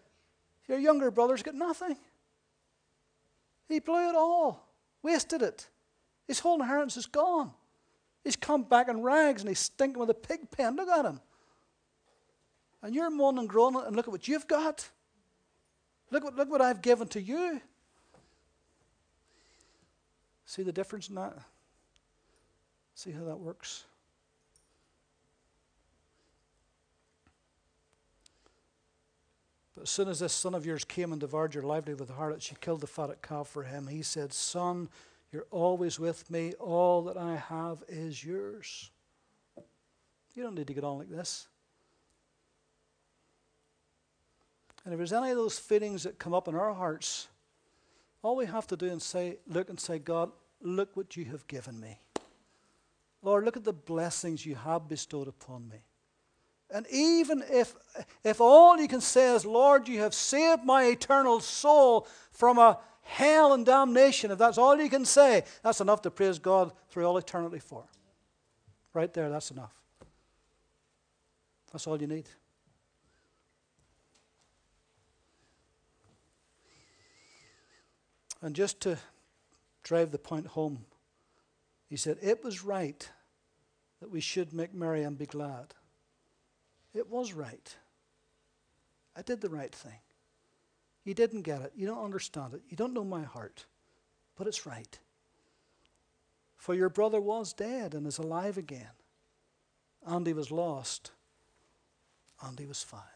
Your 0.69 0.79
younger 0.79 1.11
brother's 1.11 1.43
got 1.43 1.55
nothing. 1.55 1.97
He 3.69 3.79
blew 3.79 4.11
it 4.11 4.15
all, 4.15 4.69
wasted 5.03 5.43
it. 5.43 5.69
His 6.27 6.41
whole 6.41 6.61
inheritance 6.61 6.97
is 6.97 7.07
gone. 7.07 7.53
He's 8.23 8.37
come 8.37 8.65
back 8.65 8.89
in 8.89 9.03
rags 9.03 9.43
and 9.43 9.49
he's 9.49 9.59
stinking 9.59 9.99
with 9.99 10.11
a 10.11 10.15
pig 10.15 10.51
pen. 10.51 10.77
Look 10.77 10.89
at 10.89 11.05
him. 11.05 11.21
And 12.83 12.95
you're 12.95 13.11
moaning 13.11 13.41
and 13.41 13.49
groaning, 13.49 13.83
and 13.87 13.97
look 13.97 14.09
at 14.09 14.13
what 14.13 14.29
you've 14.29 14.47
got. 14.47 14.91
Look 16.11 16.25
what, 16.25 16.37
look 16.37 16.51
what 16.51 16.61
I've 16.61 16.83
given 16.83 17.09
to 17.09 17.21
you. 17.21 17.61
See 20.45 20.63
the 20.63 20.73
difference 20.73 21.09
in 21.09 21.15
that? 21.17 21.37
See 22.95 23.11
how 23.11 23.25
that 23.25 23.39
works? 23.39 23.85
But 29.75 29.83
as 29.83 29.91
soon 29.91 30.09
as 30.09 30.21
this 30.21 30.33
son 30.33 30.55
of 30.55 30.65
yours 30.65 30.85
came 30.85 31.11
and 31.11 31.21
devoured 31.21 31.55
your 31.55 31.65
livelihood 31.65 32.01
with 32.01 32.09
the 32.09 32.15
harlot, 32.15 32.43
she 32.43 32.55
killed 32.61 32.81
the 32.81 32.87
fatted 32.87 33.23
calf 33.23 33.49
for 33.49 33.65
him. 33.65 33.89
He 33.89 34.03
said, 34.03 34.33
Son, 34.33 34.89
you're 35.33 35.47
always 35.51 35.99
with 35.99 36.31
me. 36.31 36.53
All 36.61 37.03
that 37.03 37.17
I 37.17 37.37
have 37.37 37.83
is 37.89 38.25
yours. 38.25 38.91
You 40.37 40.43
don't 40.45 40.55
need 40.55 40.69
to 40.69 40.75
get 40.75 40.85
on 40.85 40.99
like 40.99 41.11
this. 41.11 41.49
And 44.85 44.93
if 44.93 44.99
there's 44.99 45.13
any 45.13 45.31
of 45.31 45.37
those 45.37 45.59
feelings 45.59 46.03
that 46.03 46.19
come 46.19 46.35
up 46.35 46.47
in 46.49 46.55
our 46.55 46.75
hearts, 46.75 47.29
all 48.23 48.37
we 48.37 48.47
have 48.47 48.67
to 48.69 48.77
do 48.77 48.89
and 48.91 49.01
say, 49.01 49.39
look 49.47 49.69
and 49.71 49.81
say, 49.81 49.99
God, 49.99 50.31
look 50.61 50.97
what 50.97 51.17
you 51.17 51.25
have 51.27 51.47
given 51.47 51.81
me. 51.81 51.99
Lord, 53.23 53.45
look 53.45 53.57
at 53.57 53.65
the 53.65 53.73
blessings 53.73 54.45
you 54.45 54.55
have 54.55 54.89
bestowed 54.89 55.29
upon 55.29 55.69
me. 55.69 55.79
And 56.71 56.87
even 56.91 57.43
if, 57.51 57.75
if 58.23 58.41
all 58.41 58.79
you 58.79 58.89
can 58.89 59.01
say 59.01 59.35
is, 59.35 59.47
Lord, 59.47 59.89
you 59.89 60.01
have 60.01 60.13
saved 60.15 60.65
my 60.65 60.85
eternal 60.85 61.41
soul 61.41 62.07
from 62.33 62.59
a 62.59 62.79
hell 63.03 63.53
and 63.53 63.65
damnation, 63.65 64.31
if 64.31 64.39
that's 64.39 64.59
all 64.59 64.79
you 64.81 64.91
can 64.91 65.05
say, 65.05 65.45
that's 65.63 65.81
enough 65.81 66.03
to 66.03 66.11
praise 66.11 66.39
God 66.39 66.73
through 66.89 67.07
all 67.07 67.17
eternity 67.17 67.59
for. 67.59 67.85
Right 68.93 69.13
there, 69.13 69.31
that's 69.31 69.51
enough. 69.51 69.73
That's 71.73 71.87
all 71.87 72.01
you 72.01 72.07
need. 72.07 72.29
And 78.45 78.55
just 78.55 78.79
to 78.81 78.99
drive 79.83 80.11
the 80.11 80.19
point 80.19 80.49
home, 80.49 80.85
he 81.89 81.97
said, 81.97 82.19
It 82.21 82.45
was 82.45 82.63
right 82.63 83.09
that 84.01 84.11
we 84.11 84.21
should 84.21 84.53
make 84.53 84.75
merry 84.75 85.03
and 85.03 85.17
be 85.17 85.25
glad. 85.25 85.73
It 86.93 87.09
was 87.09 87.33
right. 87.33 87.75
I 89.17 89.23
did 89.23 89.41
the 89.41 89.49
right 89.49 89.75
thing. 89.75 89.99
You 91.05 91.15
didn't 91.15 91.41
get 91.41 91.63
it. 91.63 91.73
You 91.75 91.87
don't 91.87 92.05
understand 92.05 92.53
it. 92.53 92.61
You 92.69 92.77
don't 92.77 92.93
know 92.93 93.03
my 93.03 93.23
heart. 93.23 93.65
But 94.37 94.47
it's 94.47 94.67
right. 94.67 94.99
For 96.59 96.75
your 96.75 96.91
brother 96.91 97.23
was 97.23 97.55
dead 97.55 97.95
and 97.95 98.07
is 98.07 98.19
alive 98.19 98.59
again. 98.59 98.93
And 100.05 100.27
he 100.27 100.35
was 100.35 100.51
lost. 100.51 101.13
And 102.43 102.59
he 102.59 102.67
was 102.67 102.83
found. 102.83 103.14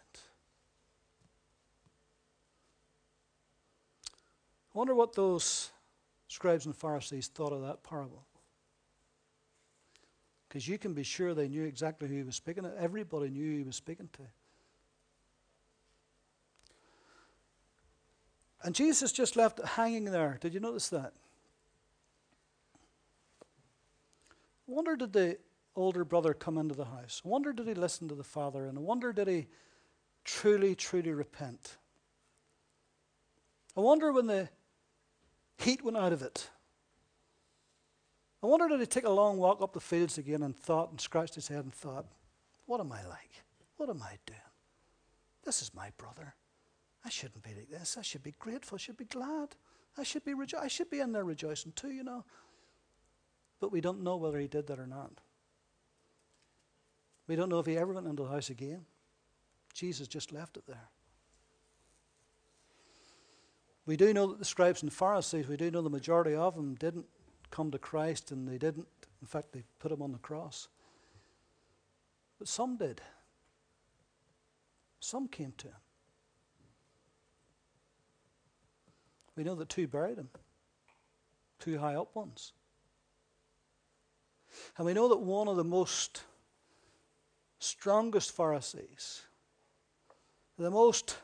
I 4.74 4.78
wonder 4.78 4.94
what 4.94 5.14
those 5.14 5.70
scribes 6.28 6.66
and 6.66 6.76
Pharisees 6.76 7.28
thought 7.28 7.52
of 7.52 7.62
that 7.62 7.82
parable. 7.82 8.24
Because 10.48 10.66
you 10.66 10.78
can 10.78 10.94
be 10.94 11.02
sure 11.02 11.34
they 11.34 11.48
knew 11.48 11.64
exactly 11.64 12.08
who 12.08 12.16
he 12.16 12.22
was 12.22 12.36
speaking 12.36 12.62
to. 12.62 12.72
Everybody 12.80 13.28
knew 13.28 13.50
who 13.50 13.58
he 13.58 13.64
was 13.64 13.76
speaking 13.76 14.08
to. 14.14 14.22
And 18.62 18.74
Jesus 18.74 19.12
just 19.12 19.36
left 19.36 19.60
it 19.60 19.66
hanging 19.66 20.06
there. 20.06 20.38
Did 20.40 20.54
you 20.54 20.60
notice 20.60 20.88
that? 20.88 21.12
I 24.68 24.72
wonder 24.72 24.96
did 24.96 25.12
the 25.12 25.38
older 25.76 26.04
brother 26.04 26.34
come 26.34 26.58
into 26.58 26.74
the 26.74 26.84
house? 26.84 27.22
I 27.24 27.28
wonder 27.28 27.52
did 27.52 27.68
he 27.68 27.74
listen 27.74 28.08
to 28.08 28.14
the 28.14 28.24
father? 28.24 28.66
And 28.66 28.76
I 28.76 28.80
wonder 28.80 29.12
did 29.12 29.28
he 29.28 29.46
truly, 30.24 30.74
truly 30.74 31.12
repent? 31.12 31.76
I 33.76 33.80
wonder 33.80 34.12
when 34.12 34.26
the 34.26 34.48
Heat 35.58 35.82
went 35.84 35.96
out 35.96 36.12
of 36.12 36.22
it. 36.22 36.48
I 38.42 38.46
wonder 38.46 38.68
did 38.68 38.80
he 38.80 38.86
take 38.86 39.04
a 39.04 39.10
long 39.10 39.36
walk 39.38 39.60
up 39.60 39.72
the 39.72 39.80
fields 39.80 40.16
again 40.16 40.42
and 40.42 40.56
thought 40.56 40.90
and 40.90 41.00
scratched 41.00 41.34
his 41.34 41.48
head 41.48 41.64
and 41.64 41.74
thought, 41.74 42.06
What 42.66 42.80
am 42.80 42.92
I 42.92 43.04
like? 43.06 43.42
What 43.76 43.90
am 43.90 44.02
I 44.02 44.18
doing? 44.26 44.40
This 45.44 45.62
is 45.62 45.74
my 45.74 45.90
brother. 45.98 46.34
I 47.04 47.10
shouldn't 47.10 47.42
be 47.42 47.54
like 47.54 47.70
this. 47.70 47.96
I 47.98 48.02
should 48.02 48.22
be 48.22 48.34
grateful. 48.38 48.76
I 48.76 48.78
should 48.78 48.96
be 48.96 49.04
glad. 49.04 49.56
I 49.96 50.04
should 50.04 50.24
be 50.24 50.32
rejo- 50.32 50.62
I 50.62 50.68
should 50.68 50.90
be 50.90 51.00
in 51.00 51.12
there 51.12 51.24
rejoicing 51.24 51.72
too, 51.72 51.90
you 51.90 52.04
know. 52.04 52.24
But 53.60 53.72
we 53.72 53.80
don't 53.80 54.02
know 54.02 54.16
whether 54.16 54.38
he 54.38 54.46
did 54.46 54.68
that 54.68 54.78
or 54.78 54.86
not. 54.86 55.12
We 57.26 57.34
don't 57.34 57.48
know 57.48 57.58
if 57.58 57.66
he 57.66 57.76
ever 57.76 57.92
went 57.92 58.06
into 58.06 58.22
the 58.22 58.28
house 58.28 58.50
again. 58.50 58.84
Jesus 59.74 60.06
just 60.08 60.32
left 60.32 60.56
it 60.56 60.66
there. 60.66 60.88
We 63.88 63.96
do 63.96 64.12
know 64.12 64.26
that 64.26 64.38
the 64.38 64.44
scribes 64.44 64.82
and 64.82 64.92
Pharisees, 64.92 65.48
we 65.48 65.56
do 65.56 65.70
know 65.70 65.80
the 65.80 65.88
majority 65.88 66.34
of 66.34 66.54
them 66.54 66.74
didn't 66.74 67.06
come 67.50 67.70
to 67.70 67.78
Christ 67.78 68.30
and 68.30 68.46
they 68.46 68.58
didn't, 68.58 68.86
in 69.22 69.26
fact, 69.26 69.54
they 69.54 69.64
put 69.78 69.90
him 69.90 70.02
on 70.02 70.12
the 70.12 70.18
cross. 70.18 70.68
But 72.38 72.48
some 72.48 72.76
did. 72.76 73.00
Some 75.00 75.26
came 75.26 75.54
to 75.56 75.68
him. 75.68 75.80
We 79.36 79.42
know 79.42 79.54
that 79.54 79.70
two 79.70 79.88
buried 79.88 80.18
him, 80.18 80.28
two 81.58 81.78
high 81.78 81.94
up 81.94 82.14
ones. 82.14 82.52
And 84.76 84.84
we 84.84 84.92
know 84.92 85.08
that 85.08 85.20
one 85.20 85.48
of 85.48 85.56
the 85.56 85.64
most 85.64 86.24
strongest 87.58 88.32
Pharisees, 88.32 89.22
the 90.58 90.70
most, 90.70 91.16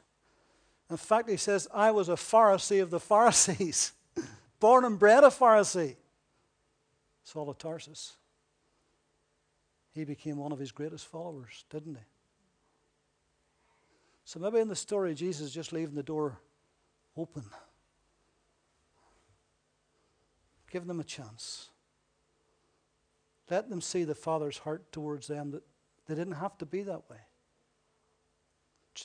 in 0.90 0.96
fact, 0.96 1.30
he 1.30 1.36
says, 1.36 1.66
I 1.72 1.90
was 1.90 2.08
a 2.08 2.12
Pharisee 2.12 2.82
of 2.82 2.90
the 2.90 3.00
Pharisees, 3.00 3.92
born 4.60 4.84
and 4.84 4.98
bred 4.98 5.24
a 5.24 5.28
Pharisee, 5.28 5.96
Saul 7.22 7.48
of 7.48 7.58
Tarsus. 7.58 8.14
He 9.92 10.04
became 10.04 10.36
one 10.36 10.52
of 10.52 10.58
his 10.58 10.72
greatest 10.72 11.06
followers, 11.06 11.64
didn't 11.70 11.94
he? 11.94 12.04
So 14.24 14.40
maybe 14.40 14.58
in 14.58 14.68
the 14.68 14.76
story, 14.76 15.14
Jesus 15.14 15.48
is 15.48 15.54
just 15.54 15.72
leaving 15.72 15.94
the 15.94 16.02
door 16.02 16.38
open, 17.16 17.44
giving 20.70 20.88
them 20.88 21.00
a 21.00 21.04
chance. 21.04 21.68
Let 23.50 23.68
them 23.68 23.80
see 23.80 24.04
the 24.04 24.14
Father's 24.14 24.58
heart 24.58 24.90
towards 24.90 25.26
them 25.26 25.50
that 25.52 25.62
they 26.06 26.14
didn't 26.14 26.34
have 26.34 26.58
to 26.58 26.66
be 26.66 26.82
that 26.82 27.08
way. 27.08 27.18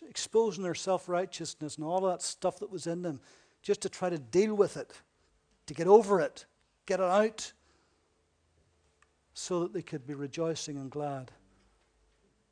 Exposing 0.07 0.63
their 0.63 0.75
self 0.75 1.09
righteousness 1.09 1.75
and 1.75 1.85
all 1.85 2.01
that 2.01 2.21
stuff 2.21 2.59
that 2.59 2.69
was 2.69 2.87
in 2.87 3.01
them 3.01 3.19
just 3.61 3.81
to 3.81 3.89
try 3.89 4.09
to 4.09 4.17
deal 4.17 4.55
with 4.55 4.77
it, 4.77 4.93
to 5.65 5.73
get 5.73 5.87
over 5.87 6.21
it, 6.21 6.45
get 6.85 6.99
it 6.99 7.05
out, 7.05 7.51
so 9.33 9.61
that 9.61 9.73
they 9.73 9.81
could 9.81 10.05
be 10.05 10.13
rejoicing 10.13 10.77
and 10.77 10.91
glad 10.91 11.31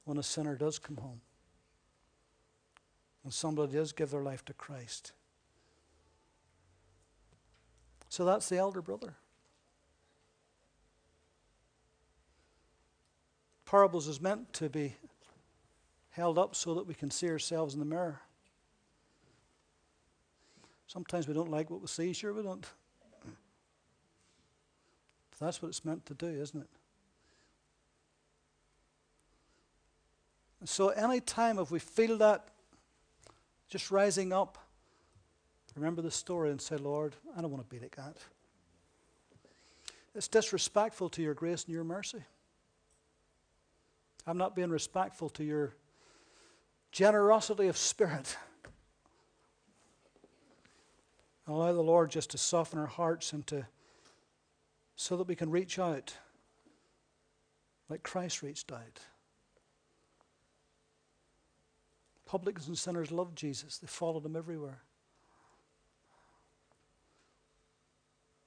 when 0.05 0.17
a 0.17 0.23
sinner 0.23 0.55
does 0.55 0.79
come 0.79 0.97
home. 0.97 1.21
and 3.23 3.33
somebody 3.33 3.73
does 3.73 3.91
give 3.91 4.09
their 4.09 4.23
life 4.23 4.45
to 4.45 4.53
Christ. 4.53 5.11
So 8.07 8.23
that's 8.23 8.47
the 8.47 8.55
elder 8.55 8.81
brother. 8.81 9.15
Parables 13.65 14.07
is 14.07 14.21
meant 14.21 14.53
to 14.53 14.69
be 14.69 14.95
held 16.17 16.39
up 16.39 16.55
so 16.55 16.73
that 16.73 16.87
we 16.87 16.95
can 16.95 17.11
see 17.11 17.29
ourselves 17.29 17.75
in 17.75 17.79
the 17.79 17.85
mirror. 17.85 18.19
Sometimes 20.87 21.27
we 21.27 21.33
don't 21.35 21.51
like 21.51 21.69
what 21.69 21.79
we 21.79 21.87
see, 21.87 22.11
sure 22.11 22.33
we 22.33 22.41
don't. 22.41 22.65
But 25.29 25.39
that's 25.39 25.61
what 25.61 25.67
it's 25.67 25.85
meant 25.85 26.07
to 26.07 26.15
do, 26.15 26.25
isn't 26.25 26.59
it? 26.59 26.69
And 30.59 30.67
so, 30.67 30.89
any 30.89 31.19
time 31.21 31.59
if 31.59 31.69
we 31.69 31.77
feel 31.77 32.17
that 32.17 32.47
just 33.69 33.91
rising 33.91 34.33
up, 34.33 34.57
remember 35.75 36.01
the 36.01 36.09
story 36.09 36.49
and 36.49 36.59
say, 36.59 36.77
Lord, 36.77 37.15
I 37.37 37.41
don't 37.41 37.51
want 37.51 37.63
to 37.63 37.75
be 37.75 37.79
like 37.79 37.95
that. 37.95 38.17
It's 40.15 40.27
disrespectful 40.27 41.09
to 41.09 41.21
your 41.21 41.35
grace 41.35 41.65
and 41.65 41.75
your 41.75 41.83
mercy. 41.83 42.23
I'm 44.25 44.39
not 44.39 44.55
being 44.55 44.71
respectful 44.71 45.29
to 45.29 45.43
your 45.43 45.75
generosity 46.97 47.67
of 47.67 47.77
spirit. 47.77 48.35
Allow 51.45 51.71
the 51.73 51.83
Lord 51.83 52.09
just 52.09 52.31
to 52.31 52.39
soften 52.39 52.79
our 52.79 52.87
hearts 52.87 53.33
and 53.33 53.45
to 53.45 53.67
so 54.95 55.15
that 55.15 55.27
we 55.27 55.35
can 55.35 55.51
reach 55.51 55.77
out 55.77 56.15
like 57.87 58.01
Christ 58.01 58.41
reached 58.41 58.71
out. 58.71 58.99
Publicans 62.25 62.67
and 62.67 62.75
sinners 62.75 63.11
loved 63.11 63.37
Jesus. 63.37 63.77
They 63.77 63.85
followed 63.85 64.25
him 64.25 64.35
everywhere. 64.35 64.81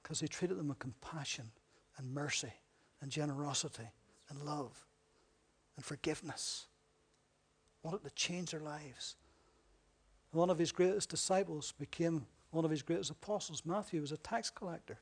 Because 0.03 0.19
he 0.19 0.27
treated 0.27 0.57
them 0.57 0.67
with 0.67 0.79
compassion 0.79 1.51
and 1.97 2.13
mercy 2.13 2.51
and 2.99 3.09
generosity 3.09 3.87
and 4.29 4.41
love 4.41 4.85
and 5.77 5.85
forgiveness. 5.85 6.65
Wanted 7.83 8.03
to 8.03 8.11
change 8.11 8.51
their 8.51 8.59
lives. 8.59 9.15
One 10.31 10.49
of 10.49 10.57
his 10.57 10.71
greatest 10.71 11.09
disciples 11.09 11.73
became 11.79 12.25
one 12.51 12.65
of 12.65 12.71
his 12.71 12.81
greatest 12.81 13.09
apostles. 13.09 13.63
Matthew 13.65 14.01
was 14.01 14.11
a 14.11 14.17
tax 14.17 14.49
collector. 14.49 14.99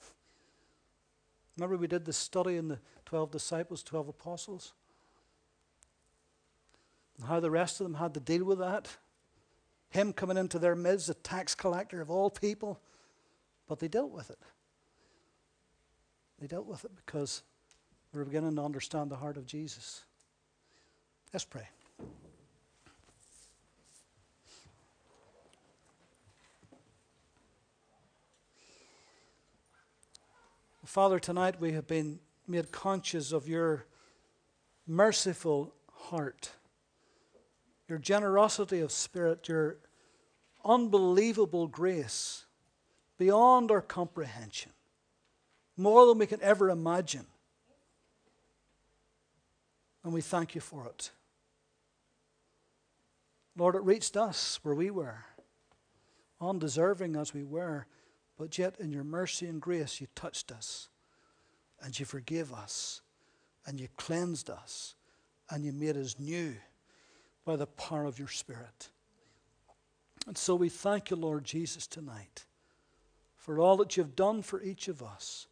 Remember, 1.56 1.76
we 1.76 1.86
did 1.86 2.04
the 2.04 2.12
study 2.12 2.56
in 2.56 2.68
the 2.68 2.78
12 3.06 3.30
disciples, 3.30 3.82
12 3.82 4.08
apostles? 4.08 4.72
And 7.18 7.26
how 7.26 7.40
the 7.40 7.50
rest 7.50 7.80
of 7.80 7.84
them 7.84 7.94
had 7.94 8.14
to 8.14 8.20
deal 8.20 8.44
with 8.44 8.58
that. 8.58 8.88
Him 9.90 10.12
coming 10.12 10.36
into 10.36 10.58
their 10.58 10.74
midst, 10.74 11.08
a 11.08 11.14
tax 11.14 11.54
collector 11.54 12.00
of 12.00 12.10
all 12.10 12.28
people. 12.28 12.80
But 13.68 13.78
they 13.78 13.88
dealt 13.88 14.10
with 14.10 14.30
it. 14.30 14.38
They 16.40 16.48
dealt 16.48 16.66
with 16.66 16.84
it 16.84 16.90
because 17.06 17.42
they 18.12 18.18
were 18.18 18.24
beginning 18.24 18.56
to 18.56 18.62
understand 18.62 19.10
the 19.10 19.16
heart 19.16 19.36
of 19.36 19.46
Jesus. 19.46 20.04
Let's 21.32 21.44
pray. 21.44 21.68
Father, 30.84 31.18
tonight 31.18 31.60
we 31.60 31.72
have 31.72 31.86
been 31.86 32.20
made 32.46 32.70
conscious 32.70 33.32
of 33.32 33.48
your 33.48 33.86
merciful 34.86 35.72
heart, 35.90 36.50
your 37.88 37.96
generosity 37.98 38.80
of 38.80 38.92
spirit, 38.92 39.48
your 39.48 39.78
unbelievable 40.62 41.66
grace 41.66 42.44
beyond 43.16 43.70
our 43.70 43.80
comprehension, 43.80 44.72
more 45.76 46.06
than 46.06 46.18
we 46.18 46.26
can 46.26 46.42
ever 46.42 46.68
imagine. 46.68 47.26
And 50.04 50.12
we 50.12 50.20
thank 50.20 50.54
you 50.54 50.60
for 50.60 50.86
it. 50.86 51.10
Lord, 53.56 53.74
it 53.74 53.82
reached 53.82 54.18
us 54.18 54.60
where 54.62 54.74
we 54.74 54.90
were, 54.90 55.24
undeserving 56.42 57.16
as 57.16 57.32
we 57.32 57.42
were. 57.42 57.86
But 58.36 58.58
yet, 58.58 58.80
in 58.80 58.90
your 58.90 59.04
mercy 59.04 59.46
and 59.46 59.60
grace, 59.60 60.00
you 60.00 60.08
touched 60.14 60.50
us 60.50 60.88
and 61.80 61.98
you 61.98 62.04
forgave 62.04 62.52
us 62.52 63.00
and 63.66 63.78
you 63.78 63.88
cleansed 63.96 64.50
us 64.50 64.94
and 65.50 65.64
you 65.64 65.72
made 65.72 65.96
us 65.96 66.16
new 66.18 66.56
by 67.44 67.56
the 67.56 67.66
power 67.66 68.04
of 68.04 68.18
your 68.18 68.28
Spirit. 68.28 68.88
And 70.26 70.36
so 70.36 70.54
we 70.54 70.68
thank 70.68 71.10
you, 71.10 71.16
Lord 71.16 71.44
Jesus, 71.44 71.86
tonight 71.86 72.46
for 73.36 73.58
all 73.58 73.76
that 73.76 73.96
you've 73.96 74.16
done 74.16 74.40
for 74.40 74.62
each 74.62 74.88
of 74.88 75.02
us. 75.02 75.46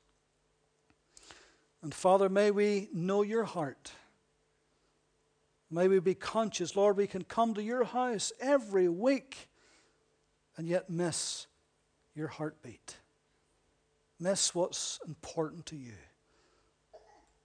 And 1.83 1.93
Father, 1.93 2.31
may 2.31 2.51
we 2.51 2.89
know 2.95 3.21
your 3.21 3.45
heart. 3.45 3.93
May 5.71 5.89
we 5.89 6.01
be 6.01 6.15
conscious, 6.15 6.75
Lord, 6.75 6.97
we 6.97 7.07
can 7.07 7.25
come 7.25 7.53
to 7.55 7.63
your 7.63 7.85
house 7.85 8.33
every 8.41 8.89
week 8.89 9.49
and 10.57 10.67
yet 10.67 10.89
miss 10.89 11.47
your 12.15 12.29
heartbeat. 12.29 12.97
Miss 14.19 14.55
what's 14.55 15.01
important 15.07 15.67
to 15.67 15.77
you. 15.77 15.95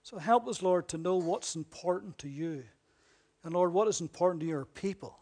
So 0.02 0.18
help 0.18 0.48
us, 0.48 0.62
Lord, 0.62 0.88
to 0.88 0.98
know 0.98 1.16
what's 1.16 1.56
important 1.56 2.18
to 2.18 2.28
you. 2.28 2.64
And 3.44 3.52
Lord, 3.52 3.72
what 3.72 3.88
is 3.88 4.00
important 4.00 4.40
to 4.40 4.46
your 4.46 4.64
people? 4.64 5.18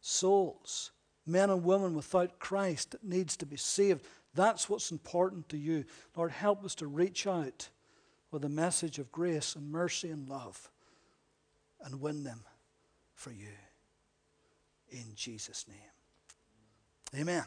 Souls, 0.00 0.92
men 1.26 1.50
and 1.50 1.64
women 1.64 1.94
without 1.94 2.38
Christ 2.38 2.92
that 2.92 3.04
needs 3.04 3.36
to 3.38 3.46
be 3.46 3.56
saved. 3.56 4.04
That's 4.34 4.68
what's 4.68 4.92
important 4.92 5.48
to 5.48 5.56
you. 5.56 5.84
Lord, 6.16 6.30
help 6.30 6.64
us 6.64 6.74
to 6.76 6.86
reach 6.86 7.26
out 7.26 7.68
with 8.30 8.44
a 8.44 8.48
message 8.48 8.98
of 8.98 9.10
grace 9.10 9.56
and 9.56 9.70
mercy 9.70 10.10
and 10.10 10.28
love 10.28 10.70
and 11.82 12.00
win 12.00 12.24
them 12.24 12.44
for 13.14 13.32
you. 13.32 13.48
In 14.90 15.14
Jesus' 15.14 15.66
name. 15.68 17.20
Amen. 17.20 17.44